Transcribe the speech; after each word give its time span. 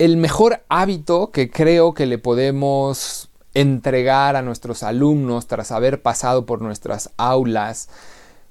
el 0.00 0.16
mejor 0.16 0.62
hábito 0.70 1.30
que 1.30 1.50
creo 1.50 1.92
que 1.92 2.06
le 2.06 2.16
podemos 2.16 3.28
entregar 3.52 4.34
a 4.34 4.40
nuestros 4.40 4.82
alumnos 4.82 5.46
tras 5.46 5.72
haber 5.72 6.00
pasado 6.00 6.46
por 6.46 6.62
nuestras 6.62 7.10
aulas, 7.18 7.90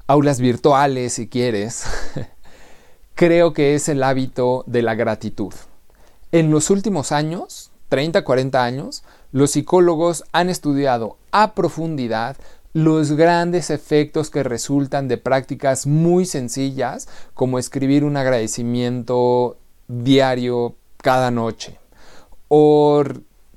aulas 0.05 0.39
virtuales 0.39 1.13
si 1.13 1.27
quieres, 1.27 1.85
creo 3.15 3.54
que 3.54 3.73
es 3.73 3.89
el 3.89 4.04
hábito 4.04 4.63
de 4.67 4.83
la 4.83 4.93
gratitud. 4.93 5.51
En 6.31 6.51
los 6.51 6.70
últimos 6.70 7.12
años, 7.12 7.71
30, 7.88 8.23
40 8.23 8.63
años, 8.63 9.04
los 9.31 9.50
psicólogos 9.50 10.25
han 10.31 10.52
estudiado 10.52 11.18
a 11.31 11.55
profundidad 11.55 12.38
los 12.73 13.13
grandes 13.13 13.71
efectos 13.71 14.29
que 14.29 14.43
resultan 14.43 15.07
de 15.07 15.18
prácticas 15.18 15.88
muy 15.88 16.27
sencillas 16.27 17.09
como 17.34 17.57
escribir 17.57 18.04
un 18.04 18.18
agradecimiento 18.18 19.57
diario 19.88 20.75
cada 21.02 21.31
noche 21.31 21.79
o 22.47 23.04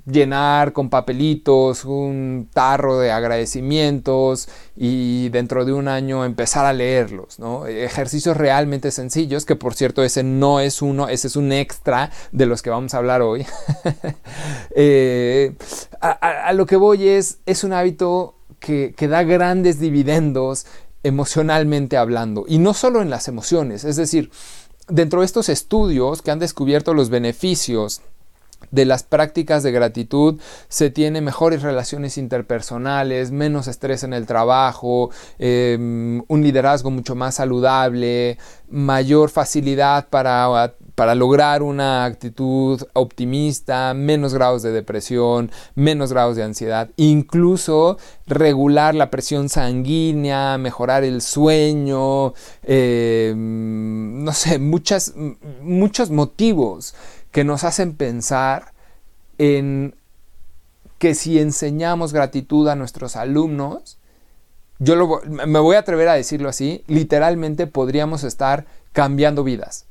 llenar 0.05 0.73
con 0.73 0.89
papelitos 0.89 1.85
un 1.85 2.49
tarro 2.53 2.99
de 2.99 3.11
agradecimientos 3.11 4.49
y 4.75 5.29
dentro 5.29 5.63
de 5.63 5.71
un 5.71 5.87
año 5.87 6.25
empezar 6.25 6.65
a 6.65 6.73
leerlos, 6.73 7.39
¿no? 7.39 7.65
Ejercicios 7.67 8.35
realmente 8.35 8.91
sencillos, 8.91 9.45
que 9.45 9.55
por 9.55 9.75
cierto 9.75 10.03
ese 10.03 10.23
no 10.23 10.59
es 10.59 10.81
uno, 10.81 11.07
ese 11.07 11.27
es 11.27 11.35
un 11.35 11.51
extra 11.53 12.11
de 12.33 12.45
los 12.45 12.61
que 12.61 12.69
vamos 12.69 12.93
a 12.93 12.97
hablar 12.97 13.21
hoy. 13.21 13.45
Eh, 14.75 15.55
a, 16.01 16.51
lo 16.53 16.65
que 16.65 16.75
voy 16.75 17.07
es, 17.07 17.37
es 17.45 17.63
un 17.63 17.73
hábito 17.73 18.35
que, 18.59 18.93
que 18.97 19.07
da 19.07 19.23
grandes 19.23 19.79
dividendos 19.79 20.65
emocionalmente 21.03 21.97
hablando, 21.97 22.45
y 22.47 22.57
no 22.57 22.73
solo 22.73 23.01
en 23.01 23.09
las 23.09 23.27
emociones, 23.27 23.83
es 23.83 23.97
decir, 23.97 24.31
dentro 24.87 25.19
de 25.21 25.25
estos 25.25 25.49
estudios 25.49 26.21
que 26.21 26.31
han 26.31 26.39
descubierto 26.39 26.93
los 26.93 27.09
beneficios 27.09 28.01
de 28.71 28.85
las 28.85 29.03
prácticas 29.03 29.63
de 29.63 29.71
gratitud 29.71 30.39
se 30.67 30.89
tiene 30.89 31.21
mejores 31.21 31.61
relaciones 31.61 32.17
interpersonales, 32.17 33.31
menos 33.31 33.67
estrés 33.67 34.03
en 34.03 34.13
el 34.13 34.25
trabajo, 34.25 35.09
em, 35.39 36.23
un 36.27 36.41
liderazgo 36.43 36.91
mucho 36.91 37.15
más 37.15 37.35
saludable, 37.35 38.37
mayor 38.69 39.29
facilidad 39.29 40.07
para, 40.09 40.73
para 40.95 41.15
lograr 41.15 41.63
una 41.63 42.05
actitud 42.05 42.81
optimista, 42.93 43.93
menos 43.93 44.33
grados 44.33 44.63
de 44.63 44.71
depresión, 44.71 45.51
menos 45.75 46.11
grados 46.11 46.35
de 46.35 46.43
ansiedad, 46.43 46.89
incluso 46.97 47.97
regular 48.25 48.95
la 48.95 49.09
presión 49.09 49.49
sanguínea, 49.49 50.57
mejorar 50.57 51.03
el 51.03 51.21
sueño, 51.21 52.33
em, 52.63 54.23
no 54.23 54.31
sé, 54.33 54.59
muchas, 54.59 55.13
muchos 55.61 56.09
motivos 56.09 56.95
que 57.33 57.43
nos 57.43 57.63
hacen 57.65 57.95
pensar 57.95 58.73
en 59.39 59.95
que 60.99 61.15
si 61.15 61.39
enseñamos 61.39 62.13
gratitud 62.13 62.69
a 62.69 62.75
nuestros 62.75 63.15
alumnos, 63.17 63.97
yo 64.77 65.21
me 65.27 65.59
voy 65.59 65.75
a 65.75 65.79
atrever 65.79 66.09
a 66.09 66.13
decirlo 66.13 66.47
así, 66.47 66.83
literalmente 66.87 67.65
podríamos 67.67 68.23
estar 68.23 68.65
cambiando 68.93 69.43
vidas. 69.43 69.87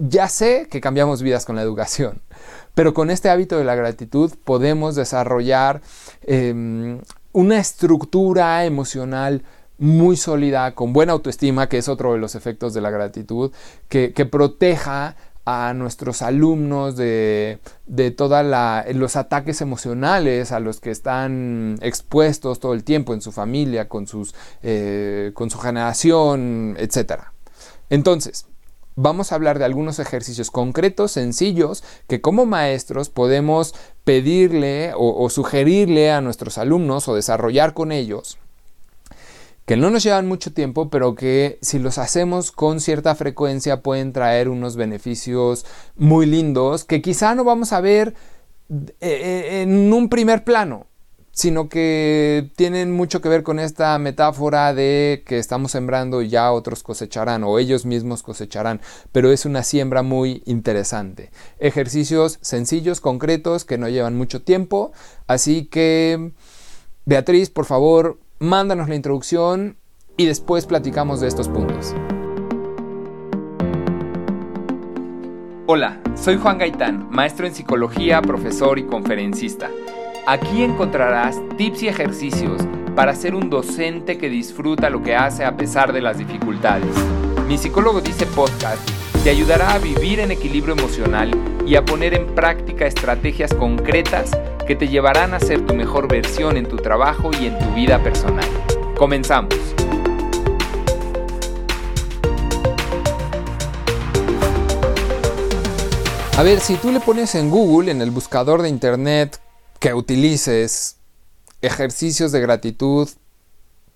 Ya 0.00 0.28
sé 0.28 0.66
que 0.68 0.80
cambiamos 0.80 1.22
vidas 1.22 1.46
con 1.46 1.54
la 1.54 1.62
educación, 1.62 2.20
pero 2.74 2.94
con 2.94 3.10
este 3.10 3.30
hábito 3.30 3.56
de 3.56 3.64
la 3.64 3.76
gratitud 3.76 4.32
podemos 4.42 4.96
desarrollar 4.96 5.82
em, 6.22 7.00
una 7.30 7.58
estructura 7.58 8.64
emocional 8.64 9.44
muy 9.78 10.16
sólida, 10.16 10.74
con 10.74 10.92
buena 10.92 11.12
autoestima, 11.12 11.68
que 11.68 11.78
es 11.78 11.88
otro 11.88 12.12
de 12.12 12.18
los 12.18 12.34
efectos 12.34 12.74
de 12.74 12.80
la 12.80 12.90
gratitud, 12.90 13.52
que 13.88 14.10
proteja 14.30 15.16
a 15.50 15.74
nuestros 15.74 16.22
alumnos 16.22 16.96
de, 16.96 17.58
de 17.86 18.10
todos 18.10 18.44
los 18.94 19.16
ataques 19.16 19.60
emocionales 19.60 20.52
a 20.52 20.60
los 20.60 20.80
que 20.80 20.90
están 20.90 21.76
expuestos 21.82 22.60
todo 22.60 22.72
el 22.74 22.84
tiempo 22.84 23.14
en 23.14 23.20
su 23.20 23.32
familia, 23.32 23.88
con, 23.88 24.06
sus, 24.06 24.34
eh, 24.62 25.32
con 25.34 25.50
su 25.50 25.58
generación, 25.58 26.76
etc. 26.78 27.22
Entonces, 27.88 28.46
vamos 28.94 29.32
a 29.32 29.34
hablar 29.34 29.58
de 29.58 29.64
algunos 29.64 29.98
ejercicios 29.98 30.50
concretos, 30.50 31.12
sencillos, 31.12 31.82
que 32.06 32.20
como 32.20 32.46
maestros 32.46 33.10
podemos 33.10 33.74
pedirle 34.04 34.92
o 34.96 35.28
sugerirle 35.30 36.10
a 36.12 36.20
nuestros 36.20 36.58
alumnos 36.58 37.08
o 37.08 37.14
desarrollar 37.14 37.74
con 37.74 37.92
ellos 37.92 38.38
que 39.70 39.76
no 39.76 39.90
nos 39.90 40.02
llevan 40.02 40.26
mucho 40.26 40.52
tiempo, 40.52 40.90
pero 40.90 41.14
que 41.14 41.60
si 41.62 41.78
los 41.78 41.98
hacemos 41.98 42.50
con 42.50 42.80
cierta 42.80 43.14
frecuencia 43.14 43.82
pueden 43.82 44.12
traer 44.12 44.48
unos 44.48 44.74
beneficios 44.74 45.64
muy 45.94 46.26
lindos 46.26 46.82
que 46.82 47.00
quizá 47.00 47.36
no 47.36 47.44
vamos 47.44 47.72
a 47.72 47.80
ver 47.80 48.16
eh, 48.68 48.90
eh, 49.00 49.62
en 49.62 49.92
un 49.92 50.08
primer 50.08 50.42
plano, 50.42 50.88
sino 51.30 51.68
que 51.68 52.50
tienen 52.56 52.90
mucho 52.90 53.20
que 53.20 53.28
ver 53.28 53.44
con 53.44 53.60
esta 53.60 53.96
metáfora 54.00 54.74
de 54.74 55.22
que 55.24 55.38
estamos 55.38 55.70
sembrando 55.70 56.20
y 56.20 56.28
ya 56.30 56.50
otros 56.50 56.82
cosecharán 56.82 57.44
o 57.44 57.56
ellos 57.60 57.86
mismos 57.86 58.24
cosecharán, 58.24 58.80
pero 59.12 59.30
es 59.30 59.44
una 59.44 59.62
siembra 59.62 60.02
muy 60.02 60.42
interesante. 60.46 61.30
Ejercicios 61.60 62.40
sencillos, 62.40 63.00
concretos, 63.00 63.64
que 63.64 63.78
no 63.78 63.88
llevan 63.88 64.16
mucho 64.16 64.42
tiempo, 64.42 64.90
así 65.28 65.66
que 65.66 66.32
Beatriz, 67.04 67.50
por 67.50 67.66
favor, 67.66 68.18
mándanos 68.40 68.88
la 68.88 68.94
introducción 68.94 69.76
y 70.16 70.24
después 70.24 70.64
platicamos 70.64 71.20
de 71.20 71.28
estos 71.28 71.46
puntos. 71.48 71.94
Hola, 75.66 76.00
soy 76.16 76.38
Juan 76.38 76.56
Gaitán, 76.56 77.06
maestro 77.10 77.46
en 77.46 77.54
psicología, 77.54 78.22
profesor 78.22 78.78
y 78.78 78.84
conferencista. 78.84 79.70
Aquí 80.26 80.62
encontrarás 80.62 81.38
tips 81.58 81.82
y 81.82 81.88
ejercicios 81.88 82.62
para 82.96 83.14
ser 83.14 83.34
un 83.34 83.50
docente 83.50 84.16
que 84.16 84.30
disfruta 84.30 84.88
lo 84.88 85.02
que 85.02 85.14
hace 85.14 85.44
a 85.44 85.58
pesar 85.58 85.92
de 85.92 86.00
las 86.00 86.16
dificultades. 86.16 86.96
Mi 87.46 87.58
psicólogo 87.58 88.00
dice 88.00 88.24
podcast 88.24 88.80
te 89.22 89.28
ayudará 89.28 89.74
a 89.74 89.78
vivir 89.78 90.18
en 90.18 90.30
equilibrio 90.30 90.74
emocional 90.74 91.30
y 91.66 91.76
a 91.76 91.84
poner 91.84 92.14
en 92.14 92.34
práctica 92.34 92.86
estrategias 92.86 93.52
concretas 93.52 94.30
que 94.70 94.76
te 94.76 94.86
llevarán 94.86 95.34
a 95.34 95.40
ser 95.40 95.66
tu 95.66 95.74
mejor 95.74 96.06
versión 96.06 96.56
en 96.56 96.64
tu 96.64 96.76
trabajo 96.76 97.32
y 97.32 97.46
en 97.46 97.58
tu 97.58 97.74
vida 97.74 98.00
personal. 98.00 98.48
Comenzamos. 98.96 99.52
A 106.38 106.42
ver, 106.44 106.60
si 106.60 106.76
tú 106.76 106.92
le 106.92 107.00
pones 107.00 107.34
en 107.34 107.50
Google, 107.50 107.90
en 107.90 108.00
el 108.00 108.12
buscador 108.12 108.62
de 108.62 108.68
Internet 108.68 109.40
que 109.80 109.92
utilices 109.92 110.98
ejercicios 111.62 112.30
de 112.30 112.40
gratitud 112.40 113.08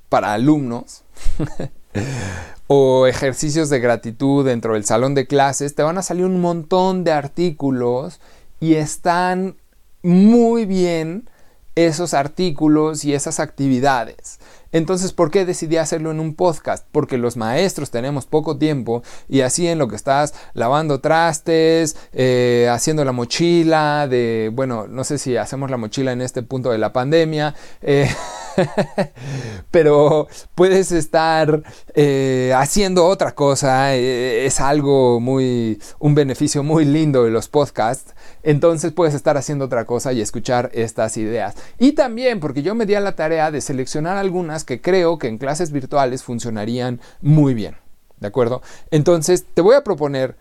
para 0.09 0.33
alumnos 0.33 1.05
o 2.67 3.07
ejercicios 3.07 3.71
de 3.71 3.79
gratitud 3.79 4.45
dentro 4.45 4.75
del 4.75 4.85
salón 4.85 5.15
de 5.15 5.29
clases, 5.29 5.77
te 5.77 5.85
van 5.85 5.99
a 5.99 6.03
salir 6.03 6.25
un 6.25 6.41
montón 6.41 7.05
de 7.05 7.13
artículos 7.13 8.19
y 8.59 8.75
están 8.75 9.55
muy 10.05 10.67
bien 10.67 11.29
esos 11.75 12.15
artículos 12.15 13.05
y 13.05 13.15
esas 13.15 13.41
actividades. 13.41 14.39
Entonces, 14.71 15.13
¿por 15.13 15.31
qué 15.31 15.45
decidí 15.45 15.77
hacerlo 15.77 16.11
en 16.11 16.21
un 16.21 16.35
podcast? 16.35 16.87
Porque 16.93 17.17
los 17.17 17.37
maestros 17.37 17.91
tenemos 17.91 18.27
poco 18.27 18.59
tiempo 18.59 19.03
y 19.29 19.41
así 19.41 19.67
en 19.67 19.79
lo 19.79 19.89
que 19.89 19.97
estás 19.97 20.35
lavando 20.53 21.01
trastes, 21.01 21.97
eh, 22.13 22.69
haciendo 22.71 23.05
la 23.05 23.13
mochila, 23.13 24.07
de, 24.09 24.51
bueno, 24.53 24.87
no 24.89 25.05
sé 25.05 25.19
si 25.19 25.37
hacemos 25.37 25.71
la 25.71 25.77
mochila 25.77 26.13
en 26.13 26.23
este 26.23 26.43
punto 26.43 26.71
de 26.71 26.79
la 26.79 26.93
pandemia, 26.93 27.55
eh, 27.83 28.09
pero 29.71 30.29
puedes 30.55 30.93
estar 30.93 31.63
eh, 31.95 32.53
haciendo 32.57 33.07
otra 33.07 33.35
cosa, 33.35 33.95
es 33.95 34.61
algo 34.61 35.21
muy, 35.21 35.81
un 35.99 36.15
beneficio 36.15 36.63
muy 36.63 36.85
lindo 36.85 37.25
de 37.25 37.31
los 37.31 37.49
podcasts. 37.49 38.15
Entonces 38.43 38.93
puedes 38.93 39.15
estar 39.15 39.37
haciendo 39.37 39.65
otra 39.65 39.85
cosa 39.85 40.13
y 40.13 40.21
escuchar 40.21 40.71
estas 40.75 41.17
ideas. 41.17 41.55
Y 41.79 41.93
también 41.93 42.41
porque 42.41 42.63
yo 42.63 42.75
me 42.75 42.87
di 42.87 42.95
a 42.95 43.01
la 43.01 43.17
tarea 43.17 43.51
de 43.51 43.61
seleccionar 43.61 44.17
algunas 44.17 44.65
que 44.65 44.81
creo 44.81 45.19
que 45.19 45.29
en 45.29 45.39
clases 45.39 45.73
virtuales 45.73 46.23
funcionarían 46.23 47.01
muy 47.21 47.55
bien. 47.55 47.77
¿De 48.21 48.29
acuerdo? 48.29 48.63
Entonces 48.91 49.45
te 49.53 49.61
voy 49.61 49.75
a 49.75 49.85
proponer 49.85 50.37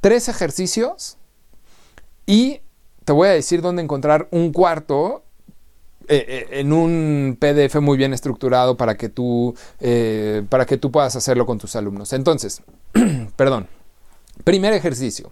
tres 0.00 0.28
ejercicios 0.28 1.16
y 2.26 2.60
te 3.04 3.12
voy 3.12 3.28
a 3.28 3.32
decir 3.32 3.62
dónde 3.62 3.82
encontrar 3.82 4.28
un 4.30 4.52
cuarto 4.52 5.24
eh, 6.12 6.48
eh, 6.50 6.58
en 6.58 6.72
un 6.72 7.38
PDF 7.38 7.76
muy 7.76 7.96
bien 7.96 8.12
estructurado 8.12 8.76
para 8.76 8.96
que 8.96 9.08
tú, 9.08 9.54
eh, 9.78 10.42
para 10.48 10.66
que 10.66 10.76
tú 10.76 10.90
puedas 10.90 11.14
hacerlo 11.14 11.46
con 11.46 11.58
tus 11.58 11.76
alumnos. 11.76 12.12
Entonces, 12.12 12.62
perdón. 13.36 13.68
Primer 14.42 14.72
ejercicio. 14.72 15.30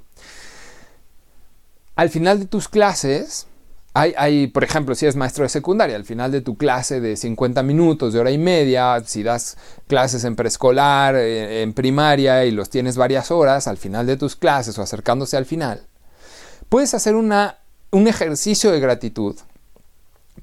Al 1.96 2.10
final 2.10 2.38
de 2.38 2.46
tus 2.46 2.68
clases, 2.68 3.48
hay, 3.92 4.46
por 4.46 4.62
ejemplo, 4.62 4.94
si 4.94 5.06
eres 5.06 5.16
maestro 5.16 5.42
de 5.42 5.48
secundaria, 5.48 5.96
al 5.96 6.04
final 6.04 6.30
de 6.30 6.42
tu 6.42 6.56
clase 6.56 7.00
de 7.00 7.16
50 7.16 7.64
minutos, 7.64 8.12
de 8.12 8.20
hora 8.20 8.30
y 8.30 8.38
media, 8.38 9.02
si 9.04 9.24
das 9.24 9.56
clases 9.88 10.22
en 10.22 10.36
preescolar, 10.36 11.16
en 11.16 11.72
primaria 11.72 12.44
y 12.44 12.52
los 12.52 12.70
tienes 12.70 12.96
varias 12.96 13.32
horas, 13.32 13.66
al 13.66 13.78
final 13.78 14.06
de 14.06 14.16
tus 14.16 14.36
clases 14.36 14.78
o 14.78 14.82
acercándose 14.82 15.36
al 15.36 15.46
final, 15.46 15.82
puedes 16.68 16.94
hacer 16.94 17.16
una, 17.16 17.58
un 17.90 18.06
ejercicio 18.06 18.70
de 18.70 18.78
gratitud 18.78 19.34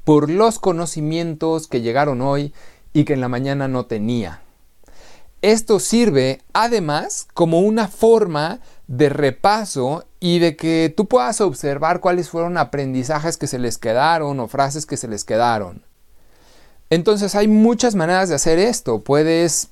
por 0.06 0.30
los 0.30 0.60
conocimientos 0.60 1.68
que 1.68 1.82
llegaron 1.82 2.22
hoy 2.22 2.54
y 2.94 3.04
que 3.04 3.14
en 3.14 3.22
la 3.22 3.28
mañana 3.28 3.68
no 3.68 3.88
tenía. 3.88 4.42
Esto 5.42 5.80
sirve 5.80 6.42
además 6.54 7.28
como 7.34 7.60
una 7.60 7.90
forma 7.90 8.62
de 8.88 9.10
repaso 9.10 10.06
y 10.20 10.40
de 10.40 10.56
que 10.56 10.94
tú 10.96 11.08
puedas 11.08 11.42
observar 11.42 12.00
cuáles 12.00 12.30
fueron 12.30 12.58
aprendizajes 12.58 13.38
que 13.38 13.48
se 13.48 13.60
les 13.60 13.78
quedaron 13.78 14.40
o 14.40 14.48
frases 14.48 14.86
que 14.86 14.98
se 14.98 15.08
les 15.08 15.24
quedaron. 15.24 15.84
Entonces 16.90 17.36
hay 17.36 17.48
muchas 17.48 17.96
maneras 17.96 18.30
de 18.30 18.36
hacer 18.36 18.60
esto. 18.60 19.04
Puedes 19.04 19.70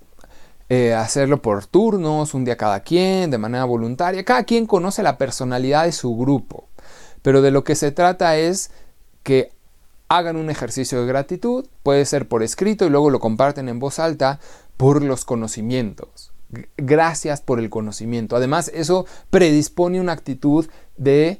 eh, 0.69 0.93
hacerlo 0.93 1.41
por 1.41 1.65
turnos, 1.65 2.33
un 2.33 2.45
día 2.45 2.57
cada 2.57 2.81
quien, 2.81 3.31
de 3.31 3.37
manera 3.37 3.65
voluntaria. 3.65 4.25
Cada 4.25 4.43
quien 4.43 4.65
conoce 4.65 5.03
la 5.03 5.17
personalidad 5.17 5.85
de 5.85 5.91
su 5.91 6.15
grupo. 6.17 6.67
Pero 7.21 7.41
de 7.41 7.51
lo 7.51 7.63
que 7.63 7.75
se 7.75 7.91
trata 7.91 8.37
es 8.37 8.71
que 9.23 9.52
hagan 10.17 10.35
un 10.35 10.49
ejercicio 10.49 11.01
de 11.01 11.07
gratitud, 11.07 11.65
puede 11.83 12.05
ser 12.05 12.27
por 12.27 12.43
escrito 12.43 12.85
y 12.85 12.89
luego 12.89 13.09
lo 13.09 13.19
comparten 13.19 13.69
en 13.69 13.79
voz 13.79 13.99
alta 13.99 14.39
por 14.77 15.01
los 15.01 15.25
conocimientos. 15.25 16.31
Gracias 16.77 17.41
por 17.41 17.59
el 17.59 17.69
conocimiento. 17.69 18.35
Además, 18.35 18.71
eso 18.73 19.05
predispone 19.29 19.99
una 19.99 20.13
actitud 20.13 20.67
de 20.97 21.39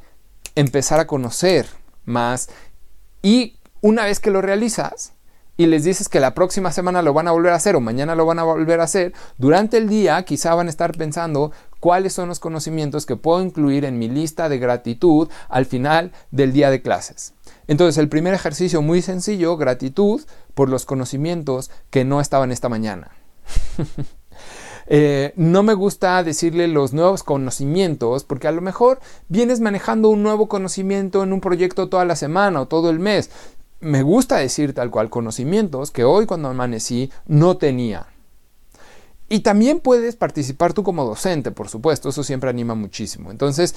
empezar 0.56 1.00
a 1.00 1.08
conocer 1.08 1.68
más 2.06 2.50
y 3.22 3.58
una 3.81 4.06
vez 4.06 4.20
que 4.20 4.31
lo 4.31 4.42
realizas, 4.42 5.14
y 5.56 5.68
les 5.68 5.84
dices 5.84 6.10
que 6.10 6.19
la 6.19 6.34
próxima 6.34 6.72
semana 6.72 7.02
lo 7.02 7.14
van 7.14 7.28
a 7.28 7.31
volver 7.31 7.54
a 7.54 7.58
hacer 7.58 7.76
o 7.76 7.80
mañana 7.80 8.16
lo 8.16 8.26
van 8.26 8.40
a 8.40 8.44
volver 8.44 8.80
a 8.80 8.86
hacer, 8.86 9.14
durante 9.38 9.78
el 9.78 9.88
día 9.88 10.24
quizá 10.24 10.56
van 10.56 10.68
a 10.68 10.69
estar 10.69 10.98
pensando 10.98 11.52
cuáles 11.80 12.14
son 12.14 12.30
los 12.30 12.40
conocimientos 12.40 13.06
que 13.06 13.18
puedo 13.18 13.42
incluir 13.42 13.86
en 13.86 14.00
mi 14.00 14.10
lista 14.10 14.50
de 14.50 14.58
gratitud 14.58 15.30
al 15.50 15.66
final 15.66 16.12
del 16.31 16.54
día 16.54 16.72
de 16.72 16.81
clases. 16.81 17.34
Entonces 17.68 17.98
el 17.98 18.10
primer 18.10 18.33
ejercicio 18.33 18.81
muy 18.81 19.01
sencillo, 19.01 19.57
gratitud 19.57 20.21
por 20.54 20.69
los 20.69 20.86
conocimientos 20.86 21.71
que 21.89 22.06
no 22.06 22.21
estaban 22.21 22.51
esta 22.51 22.69
mañana. 22.69 23.12
Eh, 24.88 25.31
no 25.38 25.63
me 25.63 25.75
gusta 25.75 26.21
decirle 26.24 26.68
los 26.68 26.92
nuevos 26.92 27.24
conocimientos 27.24 28.25
porque 28.25 28.50
a 28.50 28.51
lo 28.51 28.60
mejor 28.60 29.00
vienes 29.30 29.62
manejando 29.62 30.10
un 30.10 30.24
nuevo 30.24 30.50
conocimiento 30.50 31.24
en 31.24 31.31
un 31.31 31.39
proyecto 31.39 31.88
toda 31.88 32.04
la 32.04 32.18
semana 32.18 32.60
o 32.60 32.68
todo 32.68 32.89
el 32.89 33.00
mes 33.00 33.30
me 33.83 34.01
gusta 34.01 34.38
decir 34.38 34.74
tal 34.74 34.89
cual 34.89 35.09
conocimientos 35.09 35.92
que 35.92 36.04
hoy 36.04 36.25
cuando 36.25 36.50
amanecí 36.50 37.12
no 37.27 37.57
tenía. 37.57 38.07
Y 39.30 39.42
también 39.42 39.80
puedes 39.80 40.16
participar 40.16 40.74
tú 40.74 40.83
como 40.83 41.06
docente, 41.06 41.51
por 41.51 41.68
supuesto, 41.69 42.09
eso 42.09 42.24
siempre 42.24 42.50
anima 42.50 42.75
muchísimo. 42.75 43.31
Entonces, 43.31 43.75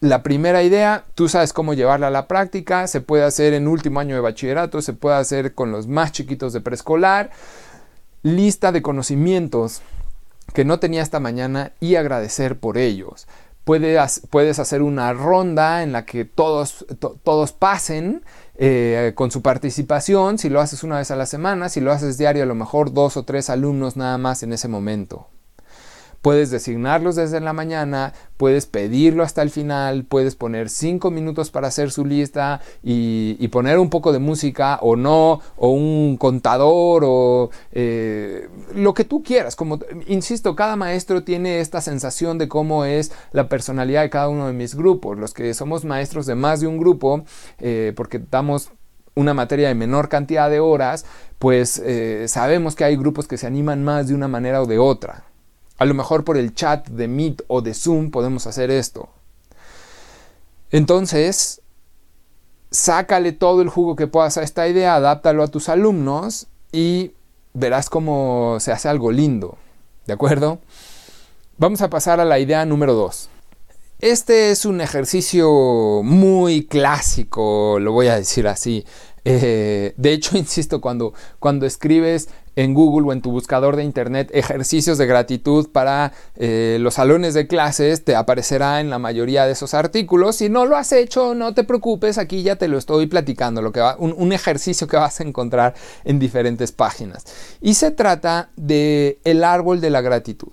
la 0.00 0.22
primera 0.22 0.62
idea, 0.62 1.04
tú 1.14 1.28
sabes 1.28 1.52
cómo 1.52 1.74
llevarla 1.74 2.06
a 2.06 2.10
la 2.10 2.28
práctica, 2.28 2.86
se 2.86 3.00
puede 3.00 3.24
hacer 3.24 3.52
en 3.52 3.66
último 3.66 3.98
año 3.98 4.14
de 4.14 4.20
bachillerato, 4.20 4.80
se 4.80 4.92
puede 4.92 5.16
hacer 5.16 5.54
con 5.54 5.72
los 5.72 5.88
más 5.88 6.12
chiquitos 6.12 6.52
de 6.52 6.60
preescolar, 6.60 7.30
lista 8.22 8.70
de 8.70 8.82
conocimientos 8.82 9.82
que 10.54 10.64
no 10.64 10.78
tenía 10.78 11.02
esta 11.02 11.20
mañana 11.20 11.72
y 11.80 11.96
agradecer 11.96 12.58
por 12.58 12.78
ellos. 12.78 13.26
Puedes, 13.64 14.58
hacer 14.58 14.80
una 14.80 15.12
ronda 15.12 15.82
en 15.82 15.92
la 15.92 16.06
que 16.06 16.24
todos, 16.24 16.86
todos 17.22 17.52
pasen 17.52 18.22
eh, 18.56 19.12
con 19.14 19.30
su 19.30 19.42
participación, 19.42 20.38
si 20.38 20.48
lo 20.48 20.60
haces 20.60 20.84
una 20.84 20.96
vez 20.96 21.10
a 21.10 21.16
la 21.16 21.26
semana, 21.26 21.68
si 21.68 21.82
lo 21.82 21.92
haces 21.92 22.16
diario, 22.16 22.44
a 22.44 22.46
lo 22.46 22.54
mejor 22.54 22.94
dos 22.94 23.18
o 23.18 23.24
tres 23.24 23.50
alumnos 23.50 23.96
nada 23.96 24.16
más 24.16 24.42
en 24.42 24.54
ese 24.54 24.68
momento. 24.68 25.26
Puedes 26.28 26.50
designarlos 26.50 27.16
desde 27.16 27.40
la 27.40 27.54
mañana, 27.54 28.12
puedes 28.36 28.66
pedirlo 28.66 29.22
hasta 29.22 29.40
el 29.40 29.48
final, 29.48 30.04
puedes 30.04 30.34
poner 30.34 30.68
cinco 30.68 31.10
minutos 31.10 31.50
para 31.50 31.68
hacer 31.68 31.90
su 31.90 32.04
lista 32.04 32.60
y, 32.82 33.48
poner 33.48 33.78
un 33.78 33.88
poco 33.88 34.12
de 34.12 34.18
música 34.18 34.78
o 34.82 34.94
no, 34.94 35.40
o 35.56 35.70
un 35.70 36.18
contador 36.18 37.02
o 37.06 37.48
eh, 37.72 38.46
lo 38.74 38.92
que 38.92 39.04
tú 39.04 39.22
quieras. 39.22 39.56
Como 39.56 39.78
insisto, 40.06 40.54
cada 40.54 40.76
maestro 40.76 41.24
tiene 41.24 41.60
esta 41.60 41.80
sensación 41.80 42.36
de 42.36 42.46
cómo 42.46 42.84
es 42.84 43.10
la 43.32 43.48
personalidad 43.48 44.02
de 44.02 44.10
cada 44.10 44.28
uno 44.28 44.48
de 44.48 44.52
mis 44.52 44.74
grupos. 44.74 45.16
Los 45.16 45.32
que 45.32 45.54
somos 45.54 45.86
maestros 45.86 46.26
de 46.26 46.34
más 46.34 46.60
de 46.60 46.66
un 46.66 46.76
grupo, 46.76 47.24
eh, 47.58 47.94
porque 47.96 48.18
damos 48.18 48.70
una 49.14 49.32
materia 49.32 49.68
de 49.68 49.74
menor 49.74 50.10
cantidad 50.10 50.50
de 50.50 50.60
horas, 50.60 51.06
pues 51.38 51.80
eh, 51.82 52.26
sabemos 52.28 52.76
que 52.76 52.84
hay 52.84 52.96
grupos 52.96 53.26
que 53.26 53.38
se 53.38 53.46
animan 53.46 53.82
más 53.82 54.08
de 54.08 54.14
una 54.14 54.28
manera 54.28 54.60
o 54.60 54.66
de 54.66 54.78
otra. 54.78 55.24
A 55.78 55.84
lo 55.84 55.94
mejor 55.94 56.24
por 56.24 56.36
el 56.36 56.54
chat 56.54 56.88
de 56.88 57.08
Meet 57.08 57.42
o 57.46 57.62
de 57.62 57.72
Zoom 57.72 58.10
podemos 58.10 58.46
hacer 58.46 58.70
esto. 58.70 59.08
Entonces, 60.70 61.62
sácale 62.70 63.32
todo 63.32 63.62
el 63.62 63.68
jugo 63.68 63.96
que 63.96 64.06
puedas 64.06 64.36
a 64.36 64.42
esta 64.42 64.68
idea, 64.68 64.96
adáptalo 64.96 65.42
a 65.42 65.48
tus 65.48 65.68
alumnos 65.68 66.48
y 66.72 67.12
verás 67.54 67.88
cómo 67.88 68.58
se 68.60 68.72
hace 68.72 68.88
algo 68.88 69.10
lindo. 69.10 69.56
¿De 70.06 70.12
acuerdo? 70.12 70.58
Vamos 71.56 71.80
a 71.80 71.90
pasar 71.90 72.20
a 72.20 72.24
la 72.24 72.38
idea 72.38 72.64
número 72.64 72.94
2. 72.94 73.30
Este 74.00 74.50
es 74.52 74.64
un 74.64 74.80
ejercicio 74.80 76.02
muy 76.04 76.66
clásico, 76.66 77.78
lo 77.80 77.92
voy 77.92 78.06
a 78.06 78.16
decir 78.16 78.46
así. 78.46 78.84
Eh, 79.24 79.92
de 79.96 80.12
hecho, 80.12 80.38
insisto, 80.38 80.80
cuando, 80.80 81.14
cuando 81.38 81.66
escribes 81.66 82.28
en 82.58 82.74
Google 82.74 83.06
o 83.06 83.12
en 83.12 83.22
tu 83.22 83.30
buscador 83.30 83.76
de 83.76 83.84
internet 83.84 84.30
ejercicios 84.34 84.98
de 84.98 85.06
gratitud 85.06 85.68
para 85.70 86.12
eh, 86.34 86.78
los 86.80 86.94
salones 86.94 87.32
de 87.34 87.46
clases, 87.46 88.04
te 88.04 88.16
aparecerá 88.16 88.80
en 88.80 88.90
la 88.90 88.98
mayoría 88.98 89.46
de 89.46 89.52
esos 89.52 89.74
artículos. 89.74 90.34
Si 90.36 90.48
no 90.48 90.66
lo 90.66 90.76
has 90.76 90.90
hecho, 90.90 91.36
no 91.36 91.54
te 91.54 91.62
preocupes, 91.62 92.18
aquí 92.18 92.42
ya 92.42 92.56
te 92.56 92.66
lo 92.66 92.76
estoy 92.76 93.06
platicando, 93.06 93.62
lo 93.62 93.70
que 93.70 93.78
va, 93.78 93.94
un, 94.00 94.32
ejercicio 94.32 94.88
que 94.88 94.96
vas 94.96 95.20
a 95.20 95.22
encontrar 95.22 95.74
en 96.04 96.18
diferentes 96.18 96.72
páginas. 96.72 97.24
Y 97.60 97.74
se 97.74 97.92
trata 97.92 98.50
de 98.56 99.20
el 99.22 99.44
árbol 99.44 99.80
de 99.80 99.90
la 99.90 100.00
gratitud. 100.00 100.48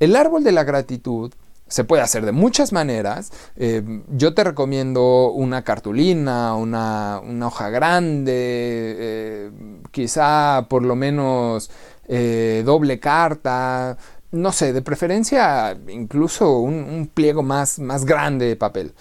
El 0.00 0.16
árbol 0.16 0.42
de 0.42 0.50
la 0.50 0.64
gratitud 0.64 1.32
se 1.66 1.84
puede 1.84 2.02
hacer 2.02 2.24
de 2.24 2.32
muchas 2.32 2.72
maneras. 2.72 3.32
Eh, 3.56 3.82
yo 4.08 4.34
te 4.34 4.44
recomiendo 4.44 5.30
una 5.32 5.62
cartulina, 5.62 6.54
una, 6.54 7.20
hoja 7.46 7.70
grande, 7.70 8.32
eh, 8.36 9.50
quizá 9.90 10.66
por 10.68 10.82
lo 10.82 10.94
menos 10.96 11.70
eh, 12.08 12.62
doble 12.64 13.00
carta, 13.00 13.96
no 14.30 14.52
sé, 14.52 14.72
de 14.72 14.82
preferencia 14.82 15.78
incluso 15.88 16.58
un, 16.58 17.10
pliego 17.12 17.42
más, 17.42 17.78
más, 17.78 18.04
grande 18.04 18.46
de 18.46 18.56
papel. 18.56 18.92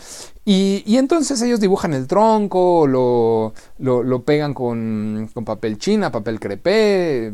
Y, 0.45 0.97
entonces 0.97 1.41
ellos 1.41 1.61
dibujan 1.61 1.93
el 1.93 2.05
tronco, 2.05 2.85
lo, 2.85 3.53
lo, 3.77 4.23
pegan 4.23 4.53
con, 4.53 5.29
con, 5.33 5.45
papel 5.45 5.77
china, 5.77 6.11
papel 6.11 6.39
crepé. 6.39 7.31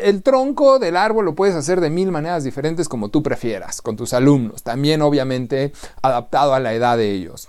El 0.00 0.22
tronco 0.22 0.78
del 0.78 0.96
árbol 0.96 1.24
lo 1.24 1.34
puedes 1.34 1.56
hacer 1.56 1.80
de 1.80 1.90
mil 1.90 2.12
maneras 2.12 2.44
diferentes 2.44 2.88
como 2.88 3.08
tú 3.08 3.24
prefieras, 3.24 3.82
con 3.82 3.96
tus 3.96 4.12
alumnos, 4.12 4.62
también 4.62 5.02
obviamente 5.02 5.72
adaptado 6.00 6.54
a 6.54 6.60
la 6.60 6.72
edad 6.74 6.96
de 6.96 7.10
ellos. 7.10 7.48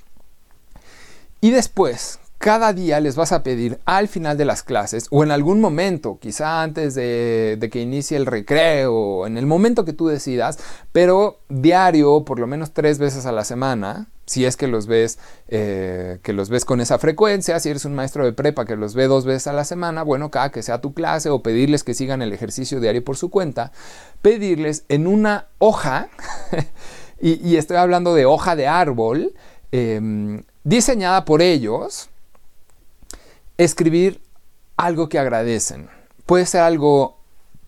Y 1.39 1.51
después, 1.51 2.19
cada 2.43 2.73
día 2.73 3.00
les 3.00 3.15
vas 3.15 3.31
a 3.31 3.41
pedir 3.41 3.79
al 3.85 4.09
final 4.09 4.38
de 4.38 4.43
las 4.43 4.63
clases 4.63 5.07
o 5.12 5.23
en 5.23 5.31
algún 5.31 5.62
momento, 5.62 6.19
quizá 6.19 6.62
antes 6.62 6.93
de, 6.93 7.69
que 7.71 7.79
inicie 7.79 8.17
el 8.17 8.25
recreo, 8.25 9.25
en 9.25 9.38
el 9.38 9.45
momento 9.45 9.85
que 9.85 9.93
tú 9.93 10.07
decidas, 10.07 10.59
pero 10.91 11.39
diario, 11.47 12.25
por 12.25 12.39
lo 12.39 12.45
menos 12.45 12.73
tres 12.73 13.00
veces 13.00 13.25
a 13.25 13.31
la 13.31 13.45
semana, 13.45 14.09
si 14.25 14.43
es 14.43 14.57
que 14.57 14.67
los 14.67 14.88
ves, 14.88 15.19
eh, 15.47 16.19
que 16.21 16.33
los 16.33 16.50
ves 16.50 16.65
con 16.65 16.81
esa 16.81 17.00
frecuencia, 17.00 17.62
si 17.62 17.69
eres 17.69 17.85
un 17.85 17.95
maestro 17.95 18.25
de 18.25 18.33
prepa 18.33 18.65
que 18.65 18.75
los 18.75 18.93
ve 18.93 19.07
dos 19.07 19.23
veces 19.23 19.47
a 19.47 19.53
la 19.53 19.63
semana, 19.63 20.03
bueno, 20.03 20.29
cada 20.29 20.51
que 20.51 20.63
sea 20.63 20.81
tu 20.81 20.93
clase 20.93 21.29
o 21.29 21.41
pedirles 21.41 21.85
que 21.85 21.93
sigan 21.93 22.21
el 22.21 22.33
ejercicio 22.33 22.81
diario 22.81 23.05
por 23.05 23.15
su 23.15 23.29
cuenta, 23.29 23.71
pedirles 24.21 24.83
en 24.89 25.07
una 25.07 25.47
hoja, 25.59 26.09
y, 27.21 27.55
estoy 27.55 27.77
hablando 27.77 28.13
de 28.13 28.25
hoja 28.25 28.57
de 28.57 28.67
árbol, 28.67 29.33
em, 29.71 30.43
diseñada 30.65 31.23
por 31.23 31.41
ellos, 31.41 32.09
escribir 33.57 34.22
algo 34.77 35.10
que 35.10 35.19
agradecen. 35.19 35.89
Puede 36.25 36.45
ser 36.45 36.62
algo 36.62 37.19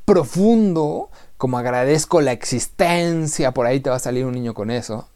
profundo, 0.05 1.09
como 1.37 1.57
agradezco 1.57 2.21
la 2.21 2.31
existencia, 2.31 3.53
por 3.53 3.65
ahí 3.65 3.79
te 3.79 3.89
va 3.89 3.97
a 3.97 3.99
salir 3.99 4.25
un 4.25 4.33
niño 4.33 4.53
con 4.53 4.71
eso. 4.71 5.09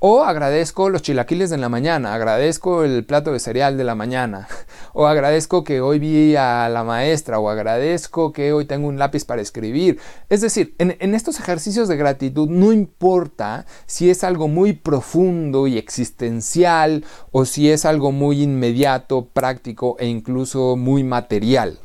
O 0.00 0.22
agradezco 0.22 0.90
los 0.90 1.02
chilaquiles 1.02 1.50
de 1.50 1.58
la 1.58 1.68
mañana, 1.68 2.14
agradezco 2.14 2.84
el 2.84 3.04
plato 3.04 3.32
de 3.32 3.40
cereal 3.40 3.76
de 3.76 3.82
la 3.82 3.96
mañana, 3.96 4.46
o 4.92 5.08
agradezco 5.08 5.64
que 5.64 5.80
hoy 5.80 5.98
vi 5.98 6.36
a 6.36 6.68
la 6.68 6.84
maestra, 6.84 7.40
o 7.40 7.50
agradezco 7.50 8.32
que 8.32 8.52
hoy 8.52 8.64
tengo 8.64 8.86
un 8.86 9.00
lápiz 9.00 9.24
para 9.24 9.42
escribir. 9.42 9.98
Es 10.28 10.40
decir, 10.40 10.76
en, 10.78 11.14
estos 11.16 11.40
ejercicios 11.40 11.88
de 11.88 11.96
gratitud 11.96 12.48
no 12.48 12.72
importa 12.72 13.66
si 13.86 14.08
es 14.08 14.22
algo 14.22 14.46
muy 14.46 14.72
profundo 14.72 15.66
y 15.66 15.78
existencial, 15.78 17.04
o 17.32 17.44
si 17.44 17.68
es 17.68 17.84
algo 17.84 18.12
muy 18.12 18.42
inmediato, 18.42 19.24
práctico 19.24 19.96
e 19.98 20.06
incluso 20.06 20.76
muy 20.76 21.02
material. 21.02 21.80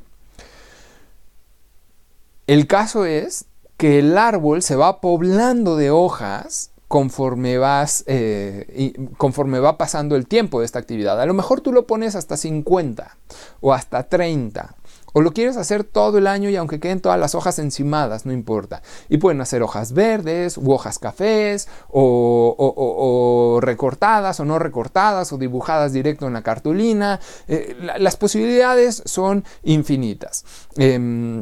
El 2.46 2.67
caso 2.67 3.05
es 3.05 3.46
que 3.77 3.98
el 3.98 4.20
árbol 4.20 4.62
se 4.62 4.75
va 4.75 5.01
poblando 5.01 5.77
de 5.77 5.89
hojas 5.89 6.73
conforme 6.93 7.57
vas, 7.57 8.03
eh, 8.05 8.93
conforme 9.17 9.57
va 9.57 9.79
pasando 9.79 10.15
el 10.15 10.27
tiempo 10.27 10.59
de 10.59 10.67
esta 10.67 10.77
actividad. 10.77 11.19
A 11.19 11.25
lo 11.25 11.33
mejor 11.33 11.59
tú 11.59 11.73
lo 11.73 11.88
pones 11.88 12.13
hasta 12.13 12.38
50 12.38 13.17
o 13.62 13.73
hasta 13.73 14.03
30. 14.03 14.75
O 15.12 15.21
lo 15.21 15.31
quieres 15.31 15.57
hacer 15.57 15.83
todo 15.83 16.19
el 16.19 16.27
año 16.27 16.51
y 16.51 16.55
aunque 16.55 16.79
queden 16.79 17.01
todas 17.01 17.19
las 17.19 17.33
hojas 17.33 17.57
encimadas, 17.57 18.27
no 18.27 18.31
importa. 18.31 18.83
Y 19.09 19.17
pueden 19.17 19.41
hacer 19.41 19.63
hojas 19.63 19.93
verdes 19.93 20.55
u 20.55 20.71
hojas 20.71 21.00
cafés 21.00 21.67
o, 21.89 23.57
recortadas 23.59 24.39
o 24.39 24.45
no 24.45 24.59
recortadas 24.59 25.33
o 25.33 25.39
dibujadas 25.39 25.93
directo 25.93 26.27
en 26.27 26.33
la 26.33 26.43
cartulina. 26.43 27.19
Eh, 27.47 27.75
las 27.97 28.17
posibilidades 28.17 29.01
son 29.07 29.43
infinitas. 29.63 30.45
Em, 30.77 31.41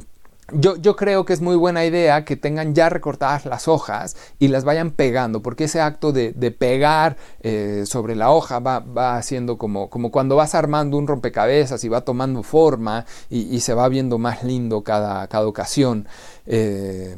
yo, 0.54 0.96
creo 0.96 1.26
que 1.26 1.34
es 1.34 1.42
muy 1.42 1.56
buena 1.56 1.86
idea 1.86 2.26
que 2.26 2.36
tengan 2.36 2.74
ya 2.76 2.90
recortadas 2.90 3.46
las 3.46 3.68
hojas 3.68 4.16
y 4.40 4.48
las 4.48 4.64
vayan 4.64 4.92
pegando, 4.92 5.42
porque 5.42 5.66
ese 5.66 5.82
acto 5.82 6.12
de, 6.12 6.32
pegar 6.58 7.18
eh, 7.42 7.84
sobre 7.86 8.16
la 8.16 8.32
hoja 8.32 8.60
va, 8.60 8.80
va 8.80 9.18
haciendo 9.18 9.58
como, 9.58 9.90
como, 9.90 10.12
cuando 10.12 10.36
vas 10.36 10.56
armando 10.56 10.98
un 10.98 11.08
rompecabezas 11.08 11.84
y 11.84 11.90
va 11.90 12.02
tomando 12.02 12.44
forma 12.44 13.06
y, 13.30 13.60
se 13.62 13.74
va 13.74 13.88
viendo 13.90 14.18
más 14.18 14.44
lindo 14.44 14.84
cada, 14.84 15.28
cada 15.28 15.48
ocasión. 15.48 16.08
Eh, 16.46 17.16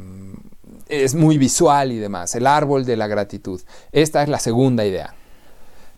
es 0.90 1.16
muy 1.16 1.38
visual 1.38 1.92
y 1.92 1.98
demás, 1.98 2.36
el 2.36 2.48
árbol 2.48 2.86
de 2.86 2.98
la 2.98 3.08
gratitud. 3.08 3.62
Esta 3.92 4.22
es 4.24 4.30
la 4.30 4.40
segunda 4.40 4.86
idea. 4.86 5.16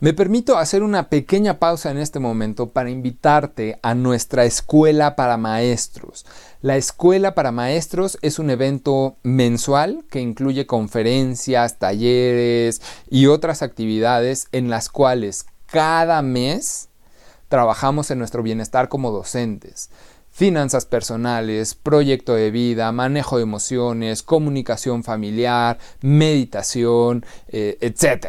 Me 0.06 0.14
permito 0.14 0.60
hacer 0.60 0.84
una 0.84 1.10
pequeña 1.10 1.58
pausa 1.58 1.90
en 1.90 1.98
este 1.98 2.20
momento 2.20 2.70
para 2.70 2.92
invitarte 2.92 3.80
a 3.82 3.96
nuestra 3.96 4.46
escuela 4.46 5.16
para 5.16 5.36
maestros. 5.38 6.28
La 6.62 6.78
escuela 6.78 7.34
para 7.34 7.52
maestros 7.52 8.20
es 8.22 8.38
un 8.38 8.52
evento 8.52 9.18
mensual 9.24 10.06
que 10.12 10.20
incluye 10.20 10.68
conferencias, 10.68 11.80
talleres 11.80 12.84
y 13.10 13.26
otras 13.26 13.64
actividades 13.64 14.48
en 14.52 14.70
las 14.70 14.90
cuales 14.90 15.48
cada 15.66 16.22
mes 16.22 16.90
trabajamos 17.50 18.12
en 18.12 18.20
nuestro 18.20 18.44
bienestar 18.44 18.90
como 18.90 19.10
docentes 19.10 19.90
finanzas 20.36 20.86
personales, 20.86 21.76
proyecto 21.76 22.36
de 22.36 22.52
vida, 22.52 22.92
manejo 22.92 23.38
de 23.38 23.44
emociones, 23.44 24.22
comunicación 24.22 25.02
familiar, 25.06 25.80
meditación, 26.02 27.26
eh, 27.48 27.78
etc. 27.80 28.28